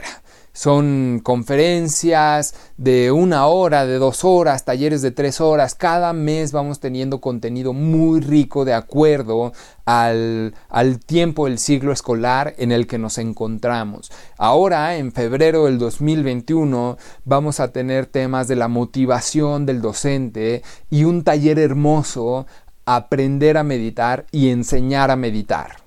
Son 0.56 1.20
conferencias 1.22 2.54
de 2.78 3.12
una 3.12 3.44
hora, 3.46 3.84
de 3.84 3.98
dos 3.98 4.25
horas, 4.25 4.64
talleres 4.64 5.02
de 5.02 5.10
tres 5.10 5.42
horas. 5.42 5.75
Cada 5.75 6.14
mes 6.14 6.50
vamos 6.50 6.80
teniendo 6.80 7.20
contenido 7.20 7.75
muy 7.75 8.20
rico 8.20 8.64
de 8.64 8.72
acuerdo 8.72 9.52
al, 9.84 10.54
al, 10.70 10.98
tiempo 10.98 11.44
del 11.44 11.58
siglo 11.58 11.92
escolar 11.92 12.54
en 12.56 12.72
el 12.72 12.86
que 12.86 12.96
nos 12.96 13.18
encontramos. 13.18 14.10
Ahora, 14.38 14.96
en 14.96 15.12
febrero 15.12 15.66
del 15.66 15.76
2021, 15.76 16.96
vamos 17.26 17.60
a 17.60 17.70
tener 17.70 18.06
temas 18.06 18.48
de 18.48 18.56
la 18.56 18.68
motivación 18.68 19.66
del 19.66 19.82
docente 19.82 20.62
y 20.88 21.04
un 21.04 21.22
taller 21.22 21.58
hermoso, 21.58 22.46
aprender 22.86 23.58
a 23.58 23.62
meditar 23.62 24.25
y 24.32 24.48
enseñar 24.48 25.10
a 25.10 25.16
meditar 25.16 25.86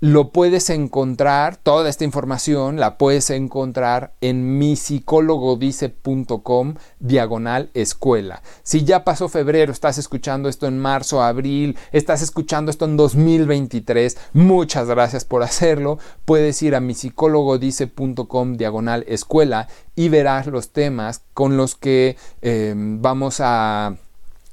lo 0.00 0.30
puedes 0.30 0.70
encontrar, 0.70 1.56
toda 1.56 1.88
esta 1.88 2.04
información 2.04 2.78
la 2.78 2.98
puedes 2.98 3.30
encontrar 3.30 4.12
en 4.20 4.56
misicólogodice.com 4.58 6.74
diagonal 7.00 7.70
escuela. 7.74 8.42
Si 8.62 8.84
ya 8.84 9.02
pasó 9.04 9.28
febrero, 9.28 9.72
estás 9.72 9.98
escuchando 9.98 10.48
esto 10.48 10.68
en 10.68 10.78
marzo, 10.78 11.20
abril, 11.22 11.76
estás 11.92 12.22
escuchando 12.22 12.70
esto 12.70 12.84
en 12.84 12.96
2023, 12.96 14.16
muchas 14.34 14.86
gracias 14.88 15.24
por 15.24 15.42
hacerlo. 15.42 15.98
Puedes 16.24 16.62
ir 16.62 16.76
a 16.76 16.80
misicólogodice.com 16.80 18.56
diagonal 18.56 19.04
escuela 19.08 19.66
y 19.96 20.08
verás 20.08 20.46
los 20.46 20.70
temas 20.70 21.22
con 21.34 21.56
los 21.56 21.74
que 21.74 22.16
eh, 22.42 22.74
vamos 22.76 23.40
a 23.40 23.96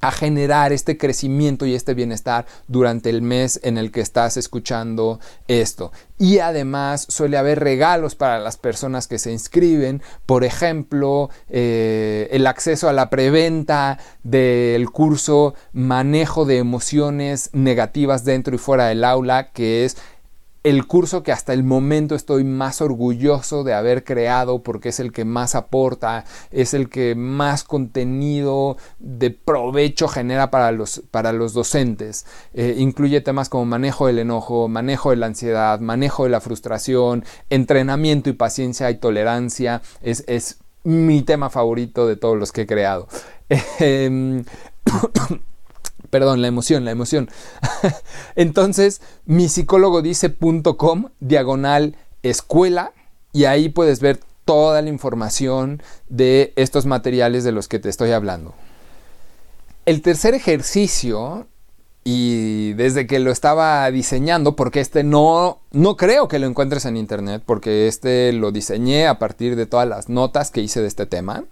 a 0.07 0.11
generar 0.11 0.71
este 0.71 0.97
crecimiento 0.97 1.65
y 1.65 1.73
este 1.73 1.93
bienestar 1.93 2.45
durante 2.67 3.09
el 3.09 3.21
mes 3.21 3.59
en 3.63 3.77
el 3.77 3.91
que 3.91 4.01
estás 4.01 4.37
escuchando 4.37 5.19
esto. 5.47 5.91
Y 6.17 6.39
además 6.39 7.05
suele 7.09 7.37
haber 7.37 7.59
regalos 7.59 8.15
para 8.15 8.39
las 8.39 8.57
personas 8.57 9.07
que 9.07 9.19
se 9.19 9.31
inscriben, 9.31 10.01
por 10.25 10.43
ejemplo, 10.43 11.29
eh, 11.49 12.29
el 12.31 12.47
acceso 12.47 12.87
a 12.87 12.93
la 12.93 13.09
preventa 13.09 13.97
del 14.23 14.89
curso 14.91 15.55
Manejo 15.73 16.45
de 16.45 16.57
emociones 16.57 17.49
negativas 17.53 18.23
dentro 18.23 18.55
y 18.55 18.59
fuera 18.59 18.87
del 18.87 19.03
aula, 19.03 19.51
que 19.51 19.85
es 19.85 19.97
el 20.65 20.87
curso 20.87 21.21
que 21.21 21.31
hasta 21.31 21.53
el 21.53 21.63
momento 21.63 22.15
estoy 22.15 22.43
más 22.43 22.81
orgulloso 22.81 23.63
de 23.63 23.75
haber 23.75 24.03
creado 24.03 24.63
porque 24.63 24.89
es 24.89 24.99
el 24.99 25.11
que 25.11 25.23
más 25.23 25.53
aporta, 25.53 26.25
es 26.49 26.73
el 26.73 26.89
que 26.89 27.13
más 27.13 27.63
contenido 27.63 28.75
de 28.97 29.29
provecho 29.29 30.07
genera 30.07 30.49
para 30.49 30.71
los, 30.71 31.03
para 31.11 31.33
los 31.33 31.53
docentes. 31.53 32.25
Eh, 32.55 32.73
incluye 32.79 33.21
temas 33.21 33.47
como 33.47 33.65
manejo 33.65 34.07
del 34.07 34.17
enojo, 34.17 34.67
manejo 34.67 35.11
de 35.11 35.17
la 35.17 35.27
ansiedad, 35.27 35.79
manejo 35.79 36.23
de 36.23 36.31
la 36.31 36.41
frustración, 36.41 37.25
entrenamiento 37.51 38.31
y 38.31 38.33
paciencia 38.33 38.89
y 38.89 38.95
tolerancia. 38.95 39.83
Es, 40.01 40.23
es 40.25 40.57
mi 40.83 41.21
tema 41.21 41.51
favorito 41.51 42.07
de 42.07 42.15
todos 42.15 42.39
los 42.39 42.51
que 42.51 42.61
he 42.61 42.65
creado. 42.65 43.07
Perdón, 46.15 46.41
la 46.41 46.47
emoción, 46.47 46.85
la 46.85 46.91
emoción. 46.91 47.29
Entonces, 48.37 49.01
mi 49.25 49.49
psicólogo 49.49 50.01
dice.com, 50.01 51.09
diagonal 51.19 51.97
escuela, 52.23 52.93
y 53.33 53.43
ahí 53.43 53.67
puedes 53.67 53.99
ver 53.99 54.21
toda 54.45 54.81
la 54.81 54.87
información 54.87 55.83
de 56.07 56.53
estos 56.55 56.85
materiales 56.85 57.43
de 57.43 57.51
los 57.51 57.67
que 57.67 57.79
te 57.79 57.89
estoy 57.89 58.11
hablando. 58.11 58.55
El 59.85 60.01
tercer 60.01 60.35
ejercicio, 60.35 61.47
y 62.05 62.71
desde 62.75 63.07
que 63.07 63.19
lo 63.19 63.29
estaba 63.29 63.91
diseñando, 63.91 64.55
porque 64.55 64.79
este 64.79 65.03
no, 65.03 65.59
no 65.71 65.97
creo 65.97 66.29
que 66.29 66.39
lo 66.39 66.47
encuentres 66.47 66.85
en 66.85 66.95
internet, 66.95 67.43
porque 67.45 67.89
este 67.89 68.31
lo 68.31 68.53
diseñé 68.53 69.07
a 69.07 69.19
partir 69.19 69.57
de 69.57 69.65
todas 69.65 69.89
las 69.89 70.07
notas 70.07 70.49
que 70.49 70.61
hice 70.61 70.79
de 70.79 70.87
este 70.87 71.07
tema. 71.07 71.43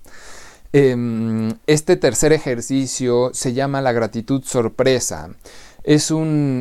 Em, 0.76 1.52
este 1.68 1.98
tercer 1.98 2.34
ejercicio 2.34 3.30
se 3.32 3.54
llama 3.54 3.80
la 3.80 3.92
gratitud 3.92 4.44
sorpresa. 4.44 5.30
Es, 5.84 6.12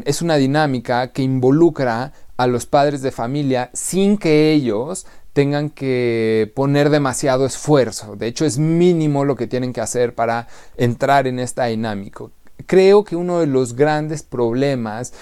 es 0.04 0.22
una 0.22 0.36
dinámica 0.36 1.12
que 1.12 1.22
involucra 1.22 2.12
a 2.36 2.46
los 2.46 2.66
padres 2.66 3.00
de 3.00 3.10
familia 3.10 3.70
sin 3.72 4.18
que 4.18 4.52
ellos 4.52 5.06
tengan 5.32 5.70
que 5.70 6.52
poner 6.54 6.90
demasiado 6.90 7.46
esfuerzo. 7.46 8.14
De 8.16 8.26
hecho, 8.26 8.44
es 8.44 8.58
mínimo 8.58 9.24
lo 9.24 9.34
que 9.34 9.46
tienen 9.46 9.72
que 9.72 9.80
hacer 9.80 10.14
para 10.14 10.46
entrar 10.76 11.26
en 11.26 11.38
esta 11.38 11.66
dinámica. 11.66 12.24
Creo 12.66 13.04
que 13.04 13.16
uno 13.16 13.40
de 13.40 13.46
los 13.46 13.74
grandes 13.74 14.22
problemas 14.22 15.14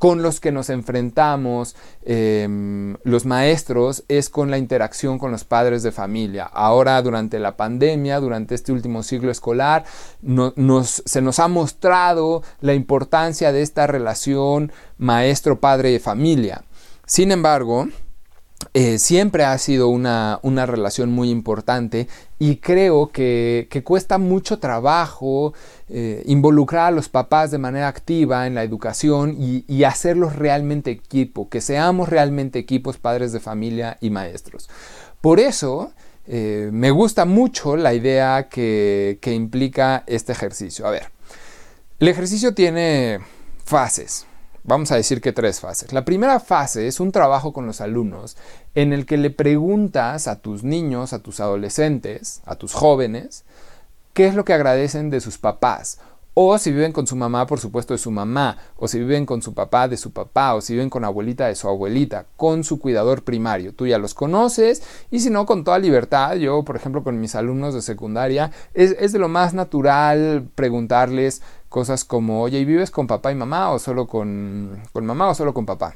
con 0.00 0.22
los 0.22 0.40
que 0.40 0.50
nos 0.50 0.70
enfrentamos 0.70 1.76
em, 2.06 2.96
los 3.02 3.26
maestros 3.26 4.02
es 4.08 4.30
con 4.30 4.50
la 4.50 4.56
interacción 4.56 5.18
con 5.18 5.30
los 5.30 5.44
padres 5.44 5.82
de 5.82 5.92
familia. 5.92 6.44
Ahora 6.44 7.02
durante 7.02 7.38
la 7.38 7.58
pandemia, 7.58 8.18
durante 8.18 8.54
este 8.54 8.72
último 8.72 9.02
siglo 9.02 9.30
escolar, 9.30 9.84
se 10.24 11.20
nos 11.20 11.38
ha 11.38 11.48
mostrado 11.48 12.42
la 12.62 12.72
importancia 12.72 13.52
de 13.52 13.60
esta 13.60 13.86
relación 13.86 14.72
maestro-padre 14.96 15.90
de 15.90 16.00
familia. 16.00 16.64
Sin 17.04 17.30
embargo, 17.30 17.86
eh, 18.74 18.98
siempre 18.98 19.44
ha 19.44 19.56
sido 19.58 19.88
una, 19.88 20.38
relación 20.66 21.10
muy 21.10 21.30
importante 21.30 22.08
y 22.38 22.56
creo 22.56 23.10
que, 23.10 23.66
cuesta 23.84 24.18
mucho 24.18 24.58
trabajo 24.58 25.54
eh, 25.88 26.22
involucrar 26.26 26.86
a 26.86 26.90
los 26.90 27.08
papás 27.08 27.50
de 27.50 27.58
manera 27.58 27.88
activa 27.88 28.46
en 28.46 28.54
la 28.54 28.62
educación 28.62 29.36
y, 29.38 29.84
hacerlos 29.84 30.36
realmente 30.36 30.90
equipo, 30.90 31.48
que 31.48 31.60
seamos 31.60 32.08
realmente 32.10 32.58
equipos 32.58 32.98
padres 32.98 33.32
de 33.32 33.40
familia 33.40 33.96
y 34.00 34.10
maestros. 34.10 34.68
Por 35.20 35.40
eso 35.40 35.92
eh, 36.26 36.68
me 36.72 36.90
gusta 36.90 37.24
mucho 37.24 37.76
la 37.76 37.94
idea 37.94 38.48
que 38.48 39.18
implica 39.24 40.04
este 40.06 40.32
ejercicio. 40.32 40.86
A 40.86 40.90
ver, 40.90 41.10
el 41.98 42.08
ejercicio 42.08 42.54
tiene 42.54 43.20
fases. 43.64 44.26
Vamos 44.62 44.92
a 44.92 44.96
decir 44.96 45.20
que 45.20 45.32
tres 45.32 45.60
fases. 45.60 45.92
La 45.92 46.04
primera 46.04 46.38
fase 46.40 46.86
es 46.86 47.00
un 47.00 47.12
trabajo 47.12 47.52
con 47.52 47.66
los 47.66 47.80
alumnos 47.80 48.36
en 48.74 48.92
el 48.92 49.06
que 49.06 49.16
le 49.16 49.30
preguntas 49.30 50.28
a 50.28 50.40
tus 50.40 50.64
niños, 50.64 51.12
a 51.12 51.20
tus 51.20 51.40
adolescentes, 51.40 52.42
a 52.44 52.56
tus 52.56 52.74
jóvenes, 52.74 53.44
qué 54.12 54.26
es 54.26 54.34
lo 54.34 54.44
que 54.44 54.52
agradecen 54.52 55.10
de 55.10 55.20
sus 55.20 55.38
papás. 55.38 55.98
O 56.32 56.56
si 56.58 56.70
viven 56.70 56.92
con 56.92 57.06
su 57.06 57.16
mamá, 57.16 57.46
por 57.46 57.58
supuesto, 57.58 57.92
de 57.92 57.98
su 57.98 58.10
mamá. 58.10 58.56
O 58.76 58.86
si 58.86 58.98
viven 59.00 59.26
con 59.26 59.42
su 59.42 59.52
papá, 59.52 59.88
de 59.88 59.96
su 59.96 60.12
papá. 60.12 60.54
O 60.54 60.60
si 60.60 60.74
viven 60.74 60.88
con 60.88 61.04
abuelita, 61.04 61.48
de 61.48 61.56
su 61.56 61.68
abuelita. 61.68 62.26
Con 62.36 62.62
su 62.62 62.78
cuidador 62.78 63.24
primario. 63.24 63.74
Tú 63.74 63.86
ya 63.86 63.98
los 63.98 64.14
conoces. 64.14 64.82
Y 65.10 65.20
si 65.20 65.28
no, 65.28 65.44
con 65.44 65.64
toda 65.64 65.78
libertad. 65.80 66.36
Yo, 66.36 66.64
por 66.64 66.76
ejemplo, 66.76 67.02
con 67.02 67.20
mis 67.20 67.34
alumnos 67.34 67.74
de 67.74 67.82
secundaria, 67.82 68.52
es, 68.74 68.94
es 69.00 69.12
de 69.12 69.18
lo 69.18 69.28
más 69.28 69.54
natural 69.54 70.48
preguntarles 70.54 71.42
Cosas 71.70 72.04
como, 72.04 72.42
oye, 72.42 72.58
¿y 72.58 72.64
vives 72.66 72.90
con 72.90 73.06
papá 73.06 73.32
y 73.32 73.34
mamá 73.34 73.70
o 73.70 73.78
solo 73.78 74.06
con, 74.06 74.82
con 74.92 75.06
mamá 75.06 75.30
o 75.30 75.34
solo 75.34 75.54
con 75.54 75.64
papá? 75.64 75.94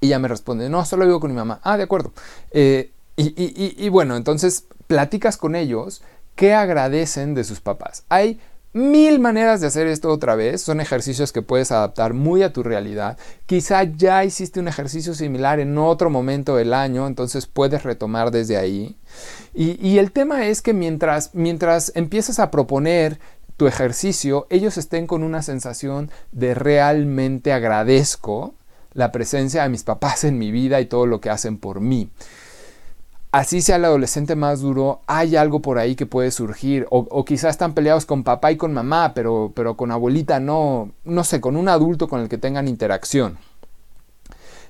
Y 0.00 0.08
ya 0.08 0.18
me 0.18 0.28
responde, 0.28 0.68
no, 0.68 0.84
solo 0.84 1.04
vivo 1.04 1.18
con 1.18 1.30
mi 1.30 1.36
mamá. 1.36 1.60
Ah, 1.62 1.76
de 1.76 1.82
acuerdo. 1.82 2.12
Eh, 2.52 2.92
y, 3.16 3.88
bueno, 3.90 4.16
entonces 4.16 4.64
platicas 4.86 5.36
con 5.36 5.54
ellos 5.54 6.02
qué 6.36 6.54
agradecen 6.54 7.34
de 7.34 7.44
sus 7.44 7.60
papás. 7.60 8.04
Hay 8.08 8.40
mil 8.72 9.18
maneras 9.18 9.60
de 9.60 9.66
hacer 9.66 9.86
esto 9.86 10.08
otra 10.08 10.36
vez. 10.36 10.62
Son 10.62 10.80
ejercicios 10.80 11.32
que 11.32 11.42
puedes 11.42 11.70
adaptar 11.70 12.14
muy 12.14 12.42
a 12.42 12.52
tu 12.52 12.62
realidad. 12.62 13.18
Quizá 13.44 13.82
ya 13.82 14.24
hiciste 14.24 14.58
un 14.58 14.68
ejercicio 14.68 15.14
similar 15.14 15.60
en 15.60 15.76
otro 15.76 16.08
momento 16.08 16.56
del 16.56 16.72
año, 16.72 17.06
entonces 17.06 17.46
puedes 17.46 17.82
retomar 17.82 18.30
desde 18.30 18.56
ahí. 18.56 18.96
Y, 19.52 19.98
el 19.98 20.12
tema 20.12 20.46
es 20.46 20.62
que 20.62 20.72
mientras, 20.72 21.34
mientras 21.34 21.92
empiezas 21.94 22.38
a 22.38 22.50
proponer 22.50 23.18
tu 23.60 23.66
ejercicio, 23.66 24.46
ellos 24.48 24.78
estén 24.78 25.06
con 25.06 25.22
una 25.22 25.42
sensación 25.42 26.10
de 26.32 26.54
realmente 26.54 27.52
agradezco 27.52 28.54
la 28.94 29.12
presencia 29.12 29.62
de 29.62 29.68
mis 29.68 29.82
papás 29.82 30.24
en 30.24 30.38
mi 30.38 30.50
vida 30.50 30.80
y 30.80 30.86
todo 30.86 31.04
lo 31.04 31.20
que 31.20 31.28
hacen 31.28 31.58
por 31.58 31.82
mí. 31.82 32.08
Así 33.32 33.60
sea 33.60 33.76
el 33.76 33.84
adolescente 33.84 34.34
más 34.34 34.60
duro, 34.60 35.02
hay 35.06 35.36
algo 35.36 35.60
por 35.60 35.76
ahí 35.78 35.94
que 35.94 36.06
puede 36.06 36.30
surgir. 36.30 36.86
O, 36.88 37.22
quizás 37.26 37.50
están 37.50 37.74
peleados 37.74 38.06
con 38.06 38.24
papá 38.24 38.50
y 38.50 38.56
con 38.56 38.72
mamá, 38.72 39.12
pero, 39.12 39.52
pero 39.54 39.76
con 39.76 39.90
abuelita 39.90 40.40
no, 40.40 40.92
no 41.04 41.22
sé, 41.22 41.42
con 41.42 41.54
un 41.54 41.68
adulto 41.68 42.08
con 42.08 42.22
el 42.22 42.30
que 42.30 42.38
tengan 42.38 42.66
interacción. 42.66 43.36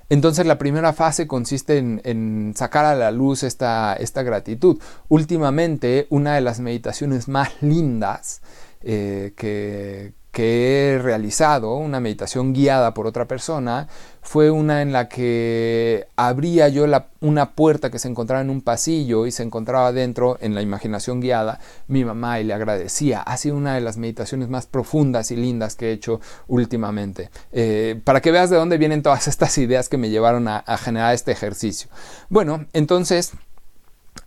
Entonces 0.08 0.46
la 0.46 0.58
primera 0.58 0.92
fase 0.92 1.28
consiste 1.28 1.78
en, 1.78 2.54
sacar 2.56 2.86
a 2.86 2.96
la 2.96 3.12
luz 3.12 3.44
esta, 3.44 3.94
esta, 3.94 4.24
gratitud. 4.24 4.80
Últimamente, 5.08 6.08
una 6.10 6.34
de 6.34 6.40
las 6.40 6.58
meditaciones 6.58 7.28
más 7.28 7.50
lindas 7.60 8.42
eh, 8.82 9.32
que, 9.36 10.14
he 10.32 10.98
realizado, 10.98 11.74
una 11.74 12.00
meditación 12.00 12.54
guiada 12.54 12.94
por 12.94 13.06
otra 13.06 13.26
persona, 13.28 13.88
fue 14.22 14.50
una 14.50 14.80
en 14.80 14.90
la 14.90 15.06
que 15.06 16.06
abría 16.16 16.68
yo 16.68 16.86
una 17.20 17.52
puerta 17.52 17.90
que 17.90 17.98
se 17.98 18.08
encontraba 18.08 18.40
en 18.40 18.48
un 18.48 18.62
pasillo 18.62 19.26
y 19.26 19.32
se 19.32 19.42
encontraba 19.42 19.92
dentro, 19.92 20.38
en 20.40 20.54
la 20.54 20.62
imaginación 20.62 21.20
guiada, 21.20 21.60
mi 21.88 22.06
mamá 22.06 22.40
y 22.40 22.44
le 22.44 22.54
agradecía. 22.54 23.20
Ha 23.20 23.36
sido 23.36 23.56
una 23.56 23.74
de 23.74 23.82
las 23.82 23.98
meditaciones 23.98 24.48
más 24.48 24.64
profundas 24.64 25.30
y 25.30 25.36
lindas 25.36 25.74
que 25.76 25.90
he 25.90 25.92
hecho 25.92 26.20
últimamente. 26.48 27.28
Eh, 27.52 28.00
para 28.02 28.22
que 28.22 28.30
veas 28.30 28.48
de 28.48 28.56
dónde 28.56 28.78
vienen 28.78 29.02
todas 29.02 29.28
estas 29.28 29.58
ideas 29.58 29.90
que 29.90 29.98
me 29.98 30.08
llevaron 30.08 30.48
a 30.48 30.78
generar 30.78 31.12
este 31.12 31.32
ejercicio. 31.32 31.90
Bueno, 32.30 32.64
entonces, 32.72 33.32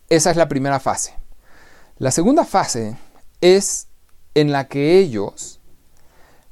esa 0.09 0.29
es 0.29 0.37
la 0.37 0.47
primera 0.47 0.79
fase. 0.79 1.15
La 1.97 2.11
segunda 2.11 2.45
fase 2.45 2.97
es 3.41 3.87
en 4.35 4.51
la 4.51 4.67
que 4.67 4.97
ellos 4.97 5.59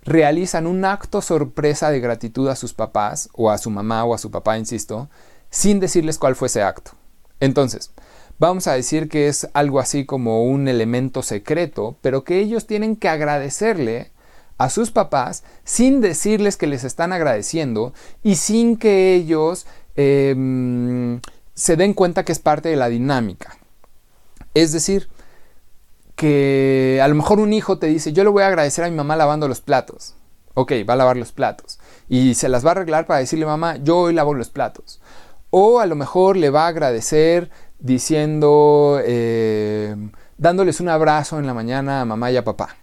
realizan 0.03 0.67
un 0.67 0.85
acto 0.85 1.21
sorpresa 1.21 1.91
de 1.91 1.99
gratitud 1.99 2.47
a 2.47 2.55
sus 2.55 2.73
papás, 2.73 3.29
o 3.33 3.51
a 3.51 3.57
su 3.57 3.69
mamá 3.69 4.03
o 4.05 4.13
a 4.13 4.17
su 4.17 4.31
papá, 4.31 4.57
insisto, 4.57 5.09
sin 5.49 5.79
decirles 5.79 6.17
cuál 6.17 6.35
fue 6.35 6.47
ese 6.47 6.63
acto. 6.63 6.91
Entonces, 7.39 7.91
vamos 8.39 8.67
a 8.67 8.73
decir 8.73 9.09
que 9.09 9.27
es 9.27 9.49
algo 9.53 9.79
así 9.79 10.05
como 10.05 10.43
un 10.43 10.67
elemento 10.67 11.21
secreto, 11.21 11.97
pero 12.01 12.23
que 12.23 12.39
ellos 12.39 12.67
tienen 12.67 12.95
que 12.95 13.09
agradecerle 13.09 14.11
a 14.57 14.69
sus 14.69 14.91
papás 14.91 15.43
sin 15.63 16.01
decirles 16.01 16.55
que 16.55 16.67
les 16.67 16.83
están 16.83 17.13
agradeciendo 17.13 17.93
y 18.21 18.35
sin 18.35 18.77
que 18.77 19.15
ellos 19.15 19.65
em, 19.95 21.19
se 21.55 21.75
den 21.75 21.93
cuenta 21.93 22.23
que 22.23 22.31
es 22.31 22.39
parte 22.39 22.69
de 22.69 22.75
la 22.75 22.87
dinámica. 22.87 23.57
Es 24.53 24.71
decir, 24.71 25.09
que 26.21 26.99
a 27.01 27.07
lo 27.07 27.15
mejor 27.15 27.39
un 27.39 27.51
hijo 27.51 27.79
te 27.79 27.87
dice, 27.87 28.13
yo 28.13 28.23
le 28.23 28.29
voy 28.29 28.43
a 28.43 28.47
agradecer 28.47 28.85
a 28.85 28.89
mi 28.91 28.95
mamá 28.95 29.15
lavando 29.15 29.47
los 29.47 29.59
platos. 29.59 30.13
Ok, 30.53 30.71
va 30.87 30.93
a 30.93 30.97
lavar 30.97 31.17
los 31.17 31.31
platos. 31.31 31.79
Y 32.09 32.35
se 32.35 32.47
las 32.47 32.63
va 32.63 32.69
a 32.69 32.71
arreglar 32.73 33.07
para 33.07 33.21
decirle, 33.21 33.47
mamá, 33.47 33.77
yo 33.77 33.97
hoy 33.97 34.13
lavo 34.13 34.35
los 34.35 34.51
platos. 34.51 35.01
O 35.49 35.79
a 35.79 35.87
lo 35.87 35.95
mejor 35.95 36.37
le 36.37 36.51
va 36.51 36.65
a 36.65 36.67
agradecer 36.67 37.49
diciendo, 37.79 39.01
eh, 39.03 39.95
dándoles 40.37 40.79
un 40.79 40.89
abrazo 40.89 41.39
en 41.39 41.47
la 41.47 41.55
mañana 41.55 42.01
a 42.01 42.05
mamá 42.05 42.29
y 42.29 42.37
a 42.37 42.43
papá. 42.43 42.77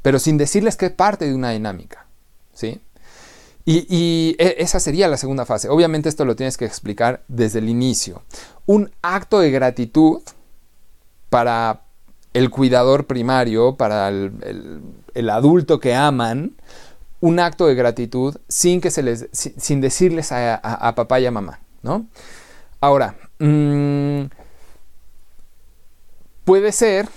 Pero 0.00 0.18
sin 0.18 0.38
decirles 0.38 0.78
que 0.78 0.86
es 0.86 0.92
parte 0.92 1.26
de 1.26 1.34
una 1.34 1.50
dinámica. 1.50 2.06
¿Sí? 2.54 2.80
Y, 3.66 4.36
e, 4.38 4.56
esa 4.60 4.80
sería 4.80 5.06
la 5.06 5.18
segunda 5.18 5.44
fase. 5.44 5.68
Obviamente 5.68 6.08
esto 6.08 6.24
lo 6.24 6.34
tienes 6.34 6.56
que 6.56 6.64
explicar 6.64 7.24
desde 7.28 7.58
el 7.58 7.68
inicio. 7.68 8.22
Un 8.64 8.90
acto 9.02 9.40
de 9.40 9.50
gratitud 9.50 10.22
para 11.28 11.89
el 12.32 12.50
cuidador 12.50 13.06
primario, 13.06 13.76
para 13.76 14.08
el, 14.08 15.30
adulto 15.30 15.80
que 15.80 15.94
aman, 15.94 16.52
un 17.20 17.38
acto 17.38 17.66
de 17.66 17.74
gratitud 17.74 18.36
sin, 18.48 18.80
que 18.80 18.90
se 18.90 19.02
les, 19.02 19.28
sin, 19.32 19.80
decirles 19.80 20.32
a, 20.32 20.92
papá 20.96 21.20
y 21.20 21.26
a 21.26 21.30
mamá, 21.30 21.60
¿no? 21.82 22.06
Ahora, 22.80 23.16
mm, 23.38 24.24
puede 26.44 26.72
ser 26.72 27.08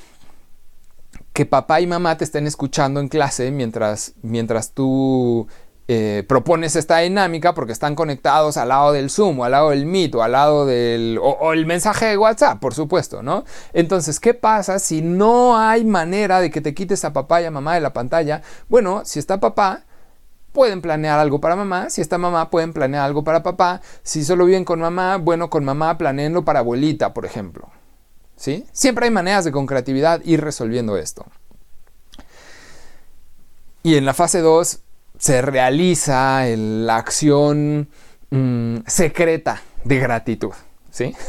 que 1.32 1.45
papá 1.45 1.82
y 1.82 1.88
mamá 1.88 2.17
te 2.17 2.23
estén 2.23 2.45
escuchando 2.47 2.99
en 2.99 3.08
clase 3.08 3.49
mientras, 3.52 4.13
mientras 4.21 4.71
tú 4.71 5.47
eh, 5.89 6.24
propones 6.30 6.78
esta 6.78 7.00
dinámica 7.00 7.54
porque 7.54 7.74
están 7.74 7.93
conectados 7.96 8.56
al 8.56 8.69
lado 8.69 8.93
del 8.93 9.10
Zoom 9.10 9.41
o 9.41 9.43
al 9.43 9.52
lado 9.52 9.72
del 9.72 9.86
Meet 9.86 10.15
o 10.15 10.24
al 10.24 10.32
lado 10.32 10.65
del 10.65 11.19
o, 11.22 11.52
el 11.52 11.65
mensaje 11.65 12.06
de 12.06 12.17
WhatsApp, 12.17 12.62
por 12.62 12.74
supuesto, 12.74 13.22
¿no? 13.22 13.43
Entonces, 13.74 14.22
¿qué 14.22 14.34
pasa 14.34 14.80
si 14.80 15.02
no 15.02 15.58
hay 15.58 15.84
manera 15.84 16.39
de 16.39 16.52
que 16.52 16.62
te 16.62 16.74
quites 16.74 17.04
a 17.04 17.12
papá 17.12 17.41
y 17.41 17.46
a 17.46 17.52
mamá 17.52 17.76
de 17.76 17.82
la 17.82 17.91
pantalla? 17.91 18.41
Bueno, 18.69 19.02
si 19.04 19.19
está 19.19 19.41
papá, 19.41 19.84
pueden 20.54 20.82
planear 20.82 21.19
algo 21.19 21.41
para 21.41 21.58
mamá, 21.58 21.89
si 21.89 22.00
está 22.00 22.17
mamá, 22.17 22.50
pueden 22.50 22.72
planear 22.72 23.04
algo 23.04 23.26
para 23.26 23.43
papá, 23.43 23.82
si 24.04 24.24
solo 24.24 24.46
viven 24.46 24.63
con 24.63 24.80
mamá, 24.80 25.17
bueno, 25.17 25.50
con 25.50 25.65
mamá 25.65 25.98
planeenlo 25.98 26.46
para 26.46 26.60
abuelita, 26.60 27.13
por 27.13 27.26
ejemplo. 27.26 27.69
¿Sí? 28.38 28.65
Siempre 28.72 29.06
hay 29.06 29.12
maneras 29.12 29.43
de 29.43 29.52
con 29.52 29.65
creatividad 29.65 30.22
ir 30.24 30.39
resolviendo 30.39 30.96
esto. 30.96 31.26
Y 33.84 33.96
en 33.98 34.06
la 34.06 34.13
fase 34.13 34.39
2 34.39 34.83
se 35.23 35.41
realiza 35.41 36.45
la 36.57 36.97
acción 36.97 37.88
mm, 38.29 38.79
secreta 38.86 39.62
de 39.86 39.97
gratitud. 39.97 40.51
¿sí? 40.91 41.15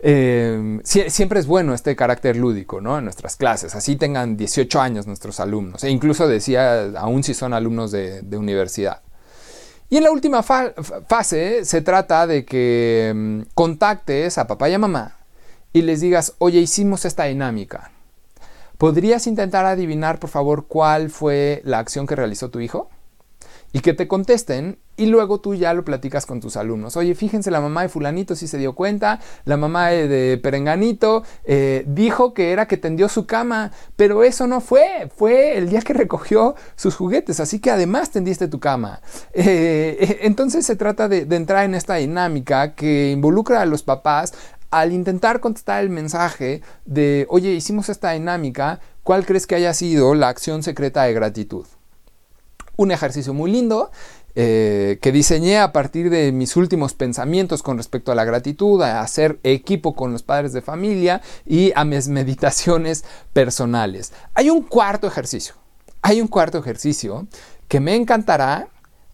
Em, 0.00 0.80
siempre 0.84 1.40
es 1.40 1.46
bueno 1.46 1.74
este 1.74 1.94
carácter 1.94 2.36
lúdico 2.36 2.80
¿no? 2.80 2.96
en 2.96 3.04
nuestras 3.04 3.36
clases, 3.36 3.74
así 3.74 3.96
tengan 3.96 4.36
18 4.36 4.80
años 4.80 5.06
nuestros 5.06 5.40
alumnos, 5.40 5.82
e 5.84 5.90
incluso 5.90 6.28
decía, 6.28 6.84
aún 6.96 7.22
si 7.22 7.34
son 7.34 7.52
alumnos 7.52 7.90
de, 7.90 8.24
universidad. 8.32 9.02
Y 9.90 9.98
en 9.98 10.04
la 10.04 10.10
última 10.12 10.42
fase 10.42 11.64
se 11.64 11.82
trata 11.82 12.26
de 12.26 12.44
que 12.44 13.08
em, 13.08 13.44
contactes 13.54 14.38
a 14.38 14.46
papá 14.46 14.70
y 14.70 14.74
a 14.74 14.78
mamá 14.78 15.16
y 15.72 15.82
les 15.82 16.00
digas, 16.00 16.34
oye, 16.38 16.60
hicimos 16.60 17.04
esta 17.04 17.24
dinámica. 17.24 17.90
¿Podrías 18.78 19.26
intentar 19.26 19.66
adivinar, 19.66 20.20
por 20.20 20.30
favor, 20.30 20.66
cuál 20.68 21.10
fue 21.10 21.60
la 21.64 21.80
acción 21.80 22.06
que 22.06 22.14
realizó 22.14 22.48
tu 22.48 22.60
hijo? 22.60 22.88
Y 23.72 23.80
que 23.80 23.92
te 23.92 24.06
contesten 24.06 24.78
y 24.96 25.06
luego 25.06 25.40
tú 25.40 25.54
ya 25.54 25.74
lo 25.74 25.84
platicas 25.84 26.26
con 26.26 26.40
tus 26.40 26.56
alumnos. 26.56 26.96
Oye, 26.96 27.14
fíjense, 27.14 27.50
la 27.50 27.60
mamá 27.60 27.82
de 27.82 27.88
fulanito 27.88 28.34
sí 28.34 28.46
se 28.46 28.56
dio 28.56 28.74
cuenta, 28.74 29.20
la 29.44 29.56
mamá 29.56 29.88
de, 29.88 30.38
perenganito 30.42 31.22
eh, 31.44 31.84
dijo 31.86 32.34
que 32.34 32.52
era 32.52 32.66
que 32.66 32.76
tendió 32.76 33.08
su 33.08 33.26
cama, 33.26 33.72
pero 33.96 34.22
eso 34.22 34.46
no 34.46 34.60
fue, 34.60 35.10
fue 35.14 35.58
el 35.58 35.68
día 35.68 35.80
que 35.82 35.92
recogió 35.92 36.54
sus 36.76 36.94
juguetes, 36.94 37.40
así 37.40 37.60
que 37.60 37.70
además 37.70 38.10
tendiste 38.10 38.48
tu 38.48 38.58
cama. 38.58 39.00
Eh, 39.32 39.96
eh, 40.00 40.18
entonces 40.22 40.64
se 40.64 40.76
trata 40.76 41.08
de 41.08 41.36
entrar 41.36 41.64
en 41.64 41.74
esta 41.74 41.96
dinámica 41.96 42.74
que 42.74 43.10
involucra 43.10 43.60
a 43.60 43.66
los 43.66 43.82
papás 43.82 44.32
al 44.70 44.92
intentar 44.92 45.40
contestar 45.40 45.82
el 45.82 45.90
mensaje 45.90 46.62
de, 46.84 47.26
oye, 47.30 47.52
hicimos 47.52 47.88
esta 47.88 48.12
dinámica, 48.12 48.80
¿cuál 49.02 49.24
crees 49.24 49.46
que 49.46 49.54
haya 49.54 49.72
sido 49.72 50.14
la 50.14 50.28
acción 50.28 50.62
secreta 50.62 51.04
de 51.04 51.14
gratitud? 51.14 51.66
Un 52.76 52.90
ejercicio 52.92 53.34
muy 53.34 53.50
lindo 53.50 53.90
eh, 54.34 54.98
que 55.00 55.10
diseñé 55.10 55.58
a 55.58 55.72
partir 55.72 56.10
de 56.10 56.30
mis 56.32 56.54
últimos 56.56 56.94
pensamientos 56.94 57.62
con 57.62 57.76
respecto 57.76 58.12
a 58.12 58.14
la 58.14 58.24
gratitud, 58.24 58.80
a 58.82 59.00
hacer 59.00 59.40
equipo 59.42 59.96
con 59.96 60.12
los 60.12 60.22
padres 60.22 60.52
de 60.52 60.62
familia 60.62 61.22
y 61.46 61.72
a 61.74 61.84
mis 61.84 62.08
meditaciones 62.08 63.04
personales. 63.32 64.12
Hay 64.34 64.50
un 64.50 64.62
cuarto 64.62 65.06
ejercicio, 65.06 65.54
hay 66.02 66.20
un 66.20 66.28
cuarto 66.28 66.58
ejercicio 66.58 67.26
que 67.68 67.80
me 67.80 67.96
encantará 67.96 68.68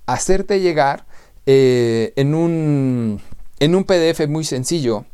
hacerte 0.07 0.61
llegar 0.61 1.07
eh, 1.47 2.13
en, 2.17 2.35
un, 2.35 3.21
en 3.61 3.75
un 3.75 3.85
PDF 3.85 4.29
muy 4.29 4.45
sencillo 4.45 5.07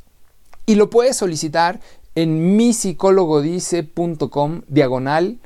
y 0.71 0.77
lo 0.77 0.89
puedes 0.89 1.17
solicitar 1.17 1.81
en 2.15 2.57
misicólogodice.com 2.57 4.63
diagonal 4.69 5.41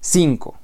5 0.00 0.54